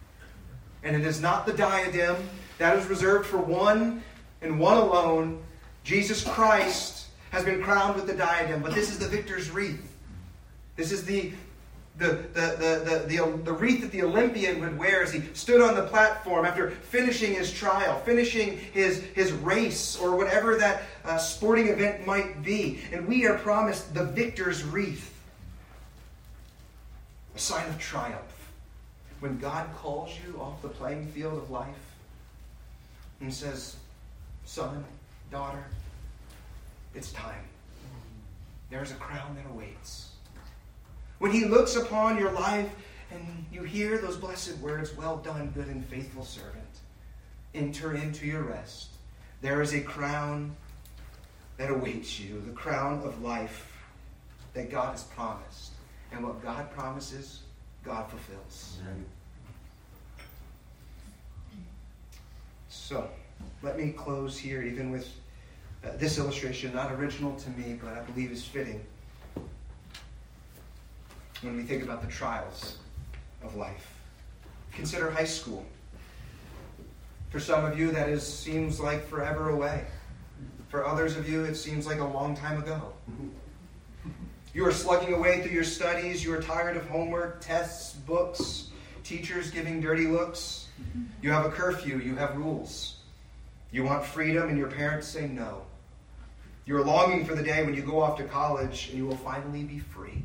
And 0.83 0.97
it 0.97 1.07
is 1.07 1.21
not 1.21 1.47
the 1.47 1.53
diadem, 1.53 2.17
that 2.59 2.77
is 2.77 2.87
reserved 2.87 3.27
for 3.27 3.39
one 3.39 4.03
and 4.43 4.61
one 4.61 4.77
alone. 4.77 5.43
Jesus 5.83 6.23
Christ 6.23 7.07
has 7.31 7.45
been 7.45 7.63
crowned 7.63 7.97
with 7.97 8.07
the 8.07 8.15
diadem, 8.15 8.63
but 8.63 8.75
this 8.75 8.91
is 8.91 8.99
the 8.99 9.09
victor's 9.09 9.51
wreath. 9.51 9.90
This 10.81 10.93
is 10.93 11.05
the 11.05 11.33
the, 11.99 12.07
the, 12.07 12.25
the, 12.33 13.05
the, 13.07 13.43
the, 13.45 13.53
wreath 13.53 13.83
that 13.83 13.91
the 13.91 14.03
Olympian 14.03 14.59
would 14.61 14.79
wear 14.79 15.03
as 15.03 15.13
he 15.13 15.21
stood 15.35 15.61
on 15.61 15.75
the 15.75 15.83
platform 15.83 16.47
after 16.47 16.71
finishing 16.71 17.35
his 17.35 17.53
trial, 17.53 18.01
finishing 18.07 18.57
his, 18.73 19.03
his 19.15 19.33
race, 19.33 19.99
or 19.99 20.17
whatever 20.17 20.57
that 20.57 20.85
uh, 21.05 21.19
sporting 21.19 21.69
event 21.69 22.07
might 22.07 22.43
be. 22.43 22.81
And 22.91 23.07
we 23.07 23.27
are 23.27 23.37
promised 23.37 23.93
the 23.93 24.05
victor's 24.05 24.65
wreath, 24.65 25.15
a 27.37 27.39
sign 27.39 27.69
of 27.69 27.79
triumph. 27.79 28.51
When 29.19 29.39
God 29.39 29.69
calls 29.77 30.11
you 30.27 30.41
off 30.41 30.63
the 30.63 30.69
playing 30.69 31.09
field 31.09 31.37
of 31.37 31.51
life 31.51 31.95
and 33.21 33.31
says, 33.35 33.77
Son, 34.47 34.83
daughter, 35.31 35.65
it's 36.95 37.13
time. 37.13 37.45
There's 38.71 38.91
a 38.91 38.95
crown 38.95 39.37
that 39.37 39.45
awaits. 39.53 40.10
When 41.21 41.33
he 41.33 41.45
looks 41.45 41.77
upon 41.77 42.17
your 42.17 42.33
life 42.33 42.71
and 43.13 43.45
you 43.53 43.63
hear 43.63 43.99
those 43.99 44.17
blessed 44.17 44.57
words, 44.57 44.97
Well 44.97 45.19
done, 45.19 45.53
good 45.55 45.67
and 45.67 45.85
faithful 45.85 46.25
servant, 46.25 46.65
enter 47.55 47.95
into 47.95 48.27
your 48.27 48.43
rest. 48.43 48.89
There 49.43 49.61
is 49.61 49.75
a 49.75 49.83
crown 49.83 50.57
that 51.59 51.71
awaits 51.71 52.19
you, 52.19 52.43
the 52.47 52.53
crown 52.53 53.03
of 53.05 53.21
life 53.21 53.71
that 54.55 54.71
God 54.71 54.93
has 54.93 55.05
promised. 55.05 55.73
And 56.11 56.25
what 56.25 56.43
God 56.43 56.71
promises, 56.73 57.41
God 57.85 58.09
fulfills. 58.09 58.79
Amen. 58.83 59.05
So, 62.71 63.11
let 63.63 63.79
me 63.79 63.93
close 63.93 64.39
here, 64.39 64.63
even 64.63 64.91
with 64.91 65.07
uh, 65.85 65.91
this 65.99 66.19
illustration, 66.19 66.73
not 66.75 66.91
original 66.93 67.37
to 67.37 67.51
me, 67.51 67.79
but 67.81 67.93
I 67.93 68.01
believe 68.01 68.33
is 68.33 68.43
fitting 68.43 68.81
when 71.43 71.57
we 71.57 71.63
think 71.63 71.83
about 71.83 72.03
the 72.03 72.09
trials 72.09 72.77
of 73.43 73.55
life. 73.57 73.95
Consider 74.73 75.11
high 75.11 75.25
school. 75.25 75.65
For 77.31 77.41
some 77.41 77.65
of 77.65 77.79
you, 77.79 77.91
that 77.93 78.09
is, 78.09 78.27
seems 78.27 78.81
like 78.81 79.07
forever 79.07 79.51
away. 79.51 79.85
For 80.69 80.87
others 80.87 81.17
of 81.17 81.29
you, 81.29 81.45
it 81.45 81.55
seems 81.55 81.87
like 81.87 82.01
a 82.01 82.05
long 82.05 82.37
time 82.37 82.63
ago. 82.63 82.93
You 84.53 84.67
are 84.67 84.73
slugging 84.73 85.15
away 85.15 85.41
through 85.41 85.53
your 85.53 85.65
studies. 85.65 86.25
You 86.25 86.35
are 86.35 86.43
tired 86.43 86.77
of 86.77 86.87
homework, 86.89 87.41
tests, 87.41 87.95
books, 87.95 88.71
teachers 89.05 89.51
giving 89.51 89.81
dirty 89.81 90.07
looks. 90.07 90.67
You 91.23 91.31
have 91.31 91.47
a 91.47 91.51
curfew. 91.51 91.99
You 91.99 92.17
have 92.17 92.37
rules. 92.37 92.97
You 93.71 93.85
want 93.85 94.05
freedom, 94.05 94.49
and 94.49 94.59
your 94.59 94.71
parents 94.71 95.07
say 95.07 95.29
no. 95.29 95.63
You 96.67 96.77
are 96.77 96.85
longing 96.85 97.25
for 97.25 97.35
the 97.35 97.43
day 97.43 97.65
when 97.65 97.75
you 97.75 97.83
go 97.83 98.01
off 98.01 98.19
to 98.19 98.25
college 98.25 98.89
and 98.91 98.99
you 98.99 99.07
will 99.07 99.17
finally 99.17 99.65
be 99.65 99.79
free 99.79 100.23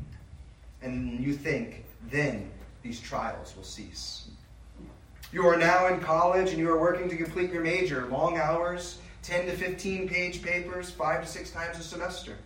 and 0.82 1.20
you 1.20 1.32
think, 1.32 1.84
then 2.10 2.50
these 2.82 3.00
trials 3.00 3.54
will 3.56 3.64
cease. 3.64 4.28
You 5.32 5.46
are 5.46 5.56
now 5.56 5.88
in 5.88 6.00
college 6.00 6.50
and 6.50 6.58
you 6.58 6.70
are 6.70 6.80
working 6.80 7.08
to 7.08 7.16
complete 7.16 7.52
your 7.52 7.62
major, 7.62 8.06
long 8.06 8.38
hours, 8.38 8.98
10 9.22 9.46
to 9.46 9.52
15 9.52 10.08
page 10.08 10.42
papers, 10.42 10.90
five 10.90 11.22
to 11.22 11.26
six 11.28 11.50
times 11.50 11.78
a 11.78 11.82
semester. 11.82 12.36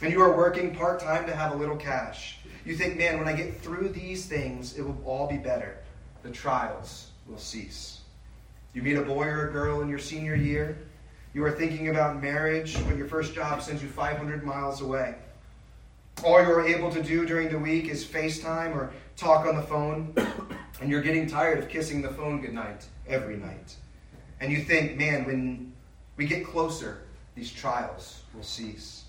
And 0.00 0.10
you 0.10 0.20
are 0.22 0.36
working 0.36 0.74
part 0.74 0.98
time 0.98 1.26
to 1.26 1.36
have 1.36 1.52
a 1.52 1.56
little 1.56 1.76
cash. 1.76 2.38
You 2.64 2.74
think, 2.74 2.96
man, 2.96 3.18
when 3.18 3.28
I 3.28 3.34
get 3.34 3.60
through 3.60 3.90
these 3.90 4.26
things, 4.26 4.78
it 4.78 4.82
will 4.82 5.00
all 5.04 5.28
be 5.28 5.36
better. 5.36 5.78
The 6.22 6.30
trials 6.30 7.10
will 7.28 7.38
cease. 7.38 8.00
You 8.72 8.82
meet 8.82 8.96
a 8.96 9.02
boy 9.02 9.26
or 9.26 9.48
a 9.48 9.52
girl 9.52 9.82
in 9.82 9.88
your 9.88 9.98
senior 9.98 10.34
year. 10.34 10.78
You 11.34 11.44
are 11.44 11.50
thinking 11.50 11.88
about 11.88 12.22
marriage, 12.22 12.76
when 12.78 12.96
your 12.96 13.06
first 13.06 13.34
job 13.34 13.62
sends 13.62 13.82
you 13.82 13.88
500 13.88 14.44
miles 14.44 14.80
away. 14.80 15.16
All 16.24 16.40
you're 16.40 16.64
able 16.64 16.90
to 16.92 17.02
do 17.02 17.26
during 17.26 17.48
the 17.48 17.58
week 17.58 17.88
is 17.88 18.04
FaceTime 18.04 18.76
or 18.76 18.92
talk 19.16 19.44
on 19.44 19.56
the 19.56 19.62
phone, 19.62 20.14
and 20.80 20.88
you're 20.88 21.02
getting 21.02 21.26
tired 21.26 21.58
of 21.58 21.68
kissing 21.68 22.00
the 22.00 22.10
phone 22.10 22.40
goodnight 22.40 22.86
every 23.08 23.36
night. 23.36 23.74
And 24.40 24.52
you 24.52 24.62
think, 24.62 24.96
man, 24.96 25.24
when 25.24 25.72
we 26.16 26.26
get 26.26 26.46
closer, 26.46 27.02
these 27.34 27.50
trials 27.50 28.22
will 28.34 28.44
cease. 28.44 29.04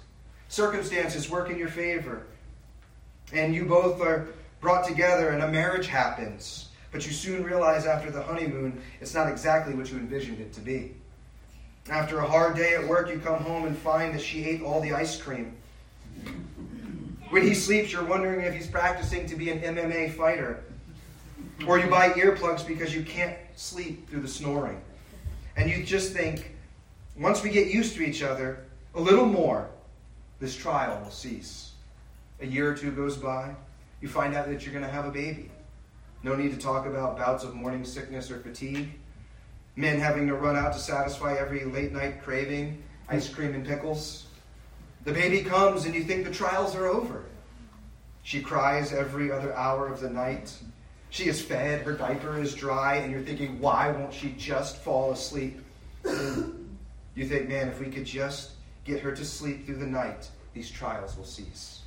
Circumstances 0.50 1.30
work 1.30 1.52
in 1.52 1.58
your 1.58 1.68
favor, 1.68 2.26
and 3.32 3.54
you 3.54 3.66
both 3.66 4.02
are 4.02 4.30
brought 4.60 4.88
together, 4.88 5.30
and 5.30 5.44
a 5.44 5.48
marriage 5.48 5.88
happens. 5.88 6.70
But 6.92 7.06
you 7.06 7.12
soon 7.12 7.44
realize 7.44 7.86
after 7.86 8.10
the 8.10 8.24
honeymoon, 8.24 8.82
it's 9.02 9.14
not 9.14 9.28
exactly 9.28 9.76
what 9.76 9.92
you 9.92 9.98
envisioned 9.98 10.40
it 10.40 10.54
to 10.54 10.62
be. 10.62 10.96
After 11.90 12.20
a 12.20 12.28
hard 12.28 12.56
day 12.56 12.74
at 12.76 12.88
work, 12.88 13.10
you 13.10 13.20
come 13.20 13.44
home 13.44 13.66
and 13.66 13.78
find 13.78 14.16
that 14.16 14.22
she 14.22 14.46
ate 14.46 14.64
all 14.64 14.80
the 14.80 14.94
ice 14.94 15.20
cream 15.22 15.56
When 17.34 17.42
he 17.42 17.56
sleeps, 17.56 17.92
you're 17.92 18.06
wondering 18.06 18.42
if 18.42 18.54
he's 18.54 18.68
practicing 18.68 19.26
to 19.26 19.36
be 19.36 19.50
an 19.50 19.60
MMA 19.62 20.14
fighter. 20.14 20.64
Or 21.66 21.80
you 21.80 21.90
buy 21.90 22.10
earplugs 22.10 22.66
because 22.66 22.94
you 22.94 23.02
can't 23.02 23.36
sleep 23.56 24.08
through 24.08 24.22
the 24.22 24.28
snoring. 24.28 24.80
And 25.58 25.68
you 25.68 25.84
just 25.84 26.14
think, 26.14 26.52
once 27.18 27.42
we 27.42 27.50
get 27.50 27.74
used 27.74 27.96
to 27.96 28.04
each 28.04 28.22
other 28.22 28.66
a 28.94 29.02
little 29.02 29.26
more, 29.26 29.68
this 30.40 30.56
trial 30.56 31.02
will 31.04 31.10
cease. 31.10 31.72
A 32.40 32.46
year 32.46 32.72
or 32.72 32.76
two 32.76 32.92
goes 32.92 33.18
by, 33.18 33.56
you 34.00 34.08
find 34.08 34.36
out 34.36 34.48
that 34.48 34.64
you're 34.64 34.74
going 34.74 34.86
to 34.86 34.92
have 34.92 35.06
a 35.06 35.12
baby. 35.12 35.50
No 36.22 36.36
need 36.36 36.52
to 36.52 36.60
talk 36.60 36.86
about 36.86 37.18
bouts 37.18 37.44
of 37.44 37.56
morning 37.56 37.84
sickness 37.84 38.30
or 38.30 38.38
fatigue. 38.42 38.90
Men 39.76 40.00
having 40.00 40.28
to 40.28 40.36
run 40.36 40.56
out 40.56 40.72
to 40.74 40.80
satisfy 40.80 41.34
every 41.34 41.66
late 41.66 41.94
night 41.94 42.22
craving, 42.22 42.84
ice 43.10 43.28
cream 43.28 43.56
and 43.56 43.66
pickles. 43.66 44.28
The 45.04 45.12
baby 45.12 45.42
comes 45.42 45.86
and 45.86 45.94
you 45.94 46.04
think 46.04 46.24
the 46.24 46.32
trials 46.32 46.76
are 46.76 46.88
over. 46.88 47.24
She 48.24 48.42
cries 48.42 48.94
every 48.94 49.32
other 49.32 49.54
hour 49.54 49.88
of 49.88 50.00
the 50.00 50.10
night. 50.10 50.56
She 51.10 51.26
is 51.26 51.42
fed, 51.42 51.82
her 51.82 51.94
diaper 51.94 52.40
is 52.40 52.56
dry, 52.56 52.96
and 52.96 53.12
you're 53.12 53.22
thinking, 53.22 53.60
why 53.60 53.92
won't 53.92 54.14
she 54.14 54.34
just 54.38 54.78
fall 54.78 55.12
asleep? 55.12 55.60
you 56.06 57.28
think, 57.28 57.50
man, 57.50 57.68
if 57.68 57.80
we 57.80 57.88
could 57.88 58.06
just 58.06 58.52
get 58.86 59.02
her 59.02 59.12
to 59.12 59.26
sleep 59.26 59.66
through 59.66 59.76
the 59.76 59.86
night, 59.86 60.30
these 60.54 60.72
trials 60.72 61.18
will 61.18 61.26
cease. 61.26 61.82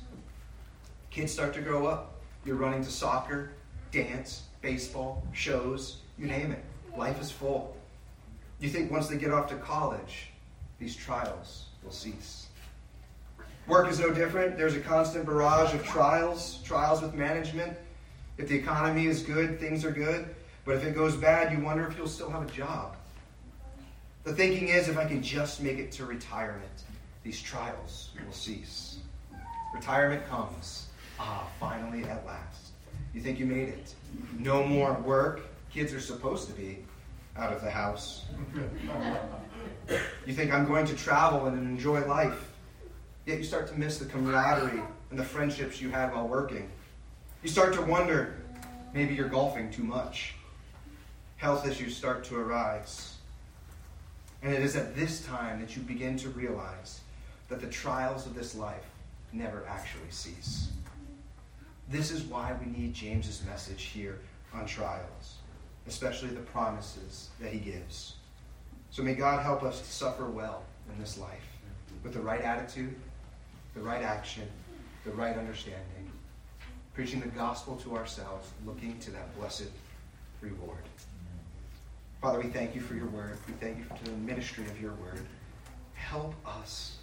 Kids 1.09 1.33
start 1.33 1.53
to 1.55 1.61
grow 1.61 1.87
up. 1.87 2.21
You're 2.45 2.55
running 2.55 2.83
to 2.83 2.91
soccer, 2.91 3.51
dance, 3.91 4.43
baseball, 4.61 5.23
shows, 5.33 5.97
you 6.17 6.27
name 6.27 6.51
it. 6.51 6.63
Life 6.95 7.19
is 7.19 7.31
full. 7.31 7.75
You 8.59 8.69
think 8.69 8.91
once 8.91 9.07
they 9.07 9.17
get 9.17 9.31
off 9.31 9.47
to 9.49 9.55
college, 9.55 10.29
these 10.79 10.95
trials 10.95 11.65
will 11.83 11.91
cease. 11.91 12.46
Work 13.67 13.89
is 13.89 13.99
no 13.99 14.13
different. 14.13 14.57
There's 14.57 14.75
a 14.75 14.79
constant 14.79 15.25
barrage 15.25 15.73
of 15.73 15.85
trials, 15.85 16.61
trials 16.63 17.01
with 17.01 17.13
management. 17.13 17.77
If 18.37 18.47
the 18.47 18.55
economy 18.55 19.07
is 19.07 19.21
good, 19.21 19.59
things 19.59 19.83
are 19.83 19.91
good. 19.91 20.33
But 20.63 20.75
if 20.75 20.85
it 20.85 20.95
goes 20.95 21.15
bad, 21.17 21.51
you 21.51 21.63
wonder 21.63 21.85
if 21.85 21.97
you'll 21.97 22.07
still 22.07 22.29
have 22.29 22.43
a 22.43 22.51
job. 22.51 22.95
The 24.23 24.33
thinking 24.33 24.69
is 24.69 24.87
if 24.87 24.97
I 24.97 25.05
can 25.05 25.21
just 25.21 25.61
make 25.61 25.79
it 25.79 25.91
to 25.93 26.05
retirement, 26.05 26.83
these 27.23 27.41
trials 27.41 28.11
will 28.25 28.33
cease. 28.33 28.99
Retirement 29.73 30.25
comes. 30.27 30.87
Ah, 31.19 31.47
finally, 31.59 32.03
at 32.05 32.25
last. 32.25 32.71
You 33.13 33.21
think 33.21 33.39
you 33.39 33.45
made 33.45 33.69
it. 33.69 33.95
No 34.37 34.63
more 34.65 34.93
work. 34.93 35.41
Kids 35.71 35.93
are 35.93 35.99
supposed 35.99 36.47
to 36.47 36.53
be 36.53 36.79
out 37.35 37.51
of 37.51 37.61
the 37.61 37.71
house. 37.71 38.25
You 40.25 40.33
think 40.33 40.51
I'm 40.51 40.65
going 40.65 40.85
to 40.87 40.95
travel 40.95 41.45
and 41.45 41.57
enjoy 41.57 42.05
life. 42.05 42.51
Yet 43.27 43.39
you 43.39 43.43
start 43.43 43.67
to 43.67 43.77
miss 43.77 43.97
the 43.97 44.05
camaraderie 44.05 44.81
and 45.09 45.19
the 45.19 45.23
friendships 45.23 45.81
you 45.81 45.89
had 45.89 46.13
while 46.13 46.29
working. 46.29 46.69
You 47.43 47.49
start 47.49 47.73
to 47.73 47.81
wonder 47.81 48.37
maybe 48.93 49.13
you're 49.13 49.27
golfing 49.27 49.69
too 49.69 49.83
much. 49.83 50.33
Health 51.35 51.67
issues 51.67 51.93
start 51.93 52.23
to 52.23 52.37
arise. 52.37 53.15
And 54.41 54.53
it 54.53 54.61
is 54.61 54.77
at 54.77 54.95
this 54.95 55.25
time 55.25 55.59
that 55.59 55.75
you 55.75 55.81
begin 55.81 56.15
to 56.19 56.29
realize 56.29 57.01
that 57.49 57.59
the 57.59 57.67
trials 57.67 58.25
of 58.25 58.33
this 58.33 58.55
life 58.55 58.85
never 59.33 59.65
actually 59.67 60.09
cease. 60.09 60.69
This 61.89 62.11
is 62.11 62.23
why 62.23 62.55
we 62.63 62.71
need 62.71 62.93
James's 62.93 63.43
message 63.45 63.83
here 63.83 64.19
on 64.53 64.65
trials, 64.65 65.35
especially 65.85 66.29
the 66.29 66.39
promises 66.39 67.27
that 67.41 67.51
he 67.51 67.59
gives. 67.59 68.13
So 68.89 69.03
may 69.03 69.15
God 69.15 69.43
help 69.43 69.63
us 69.63 69.81
to 69.81 69.91
suffer 69.91 70.29
well 70.29 70.63
in 70.89 70.97
this 70.97 71.17
life 71.17 71.43
with 72.03 72.13
the 72.13 72.21
right 72.21 72.41
attitude, 72.41 72.95
the 73.77 73.83
right 73.83 74.01
action, 74.01 74.43
the 75.05 75.11
right 75.11 75.37
understanding, 75.37 76.11
preaching 76.93 77.19
the 77.19 77.27
gospel 77.27 77.75
to 77.77 77.95
ourselves, 77.95 78.49
looking 78.65 78.97
to 78.99 79.11
that 79.11 79.37
blessed 79.37 79.69
reward. 80.41 80.81
Father, 82.21 82.39
we 82.39 82.49
thank 82.49 82.73
you 82.73 82.81
for 82.81 82.95
your 82.95 83.05
word. 83.07 83.37
We 83.47 83.53
thank 83.53 83.77
you 83.77 83.83
for 83.83 84.03
the 84.03 84.17
ministry 84.17 84.65
of 84.65 84.81
your 84.81 84.93
word. 84.93 85.19
Help 85.93 86.33
us 86.45 86.97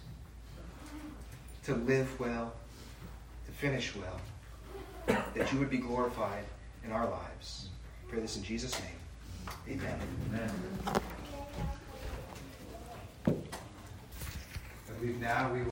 to 1.63 1.75
live 1.75 2.19
well, 2.19 2.53
to 3.45 3.51
finish 3.53 3.93
well, 3.95 4.19
that 5.33 5.53
you 5.53 5.59
would 5.59 5.69
be 5.69 5.77
glorified 5.77 6.43
in 6.83 6.91
our 6.91 7.09
lives. 7.09 7.69
I 8.05 8.11
pray 8.11 8.19
this 8.19 8.35
in 8.35 8.43
Jesus' 8.43 8.77
name. 8.81 9.79
Amen. 9.79 9.99
Amen. 10.29 10.51
Now 15.21 15.51
we 15.53 15.61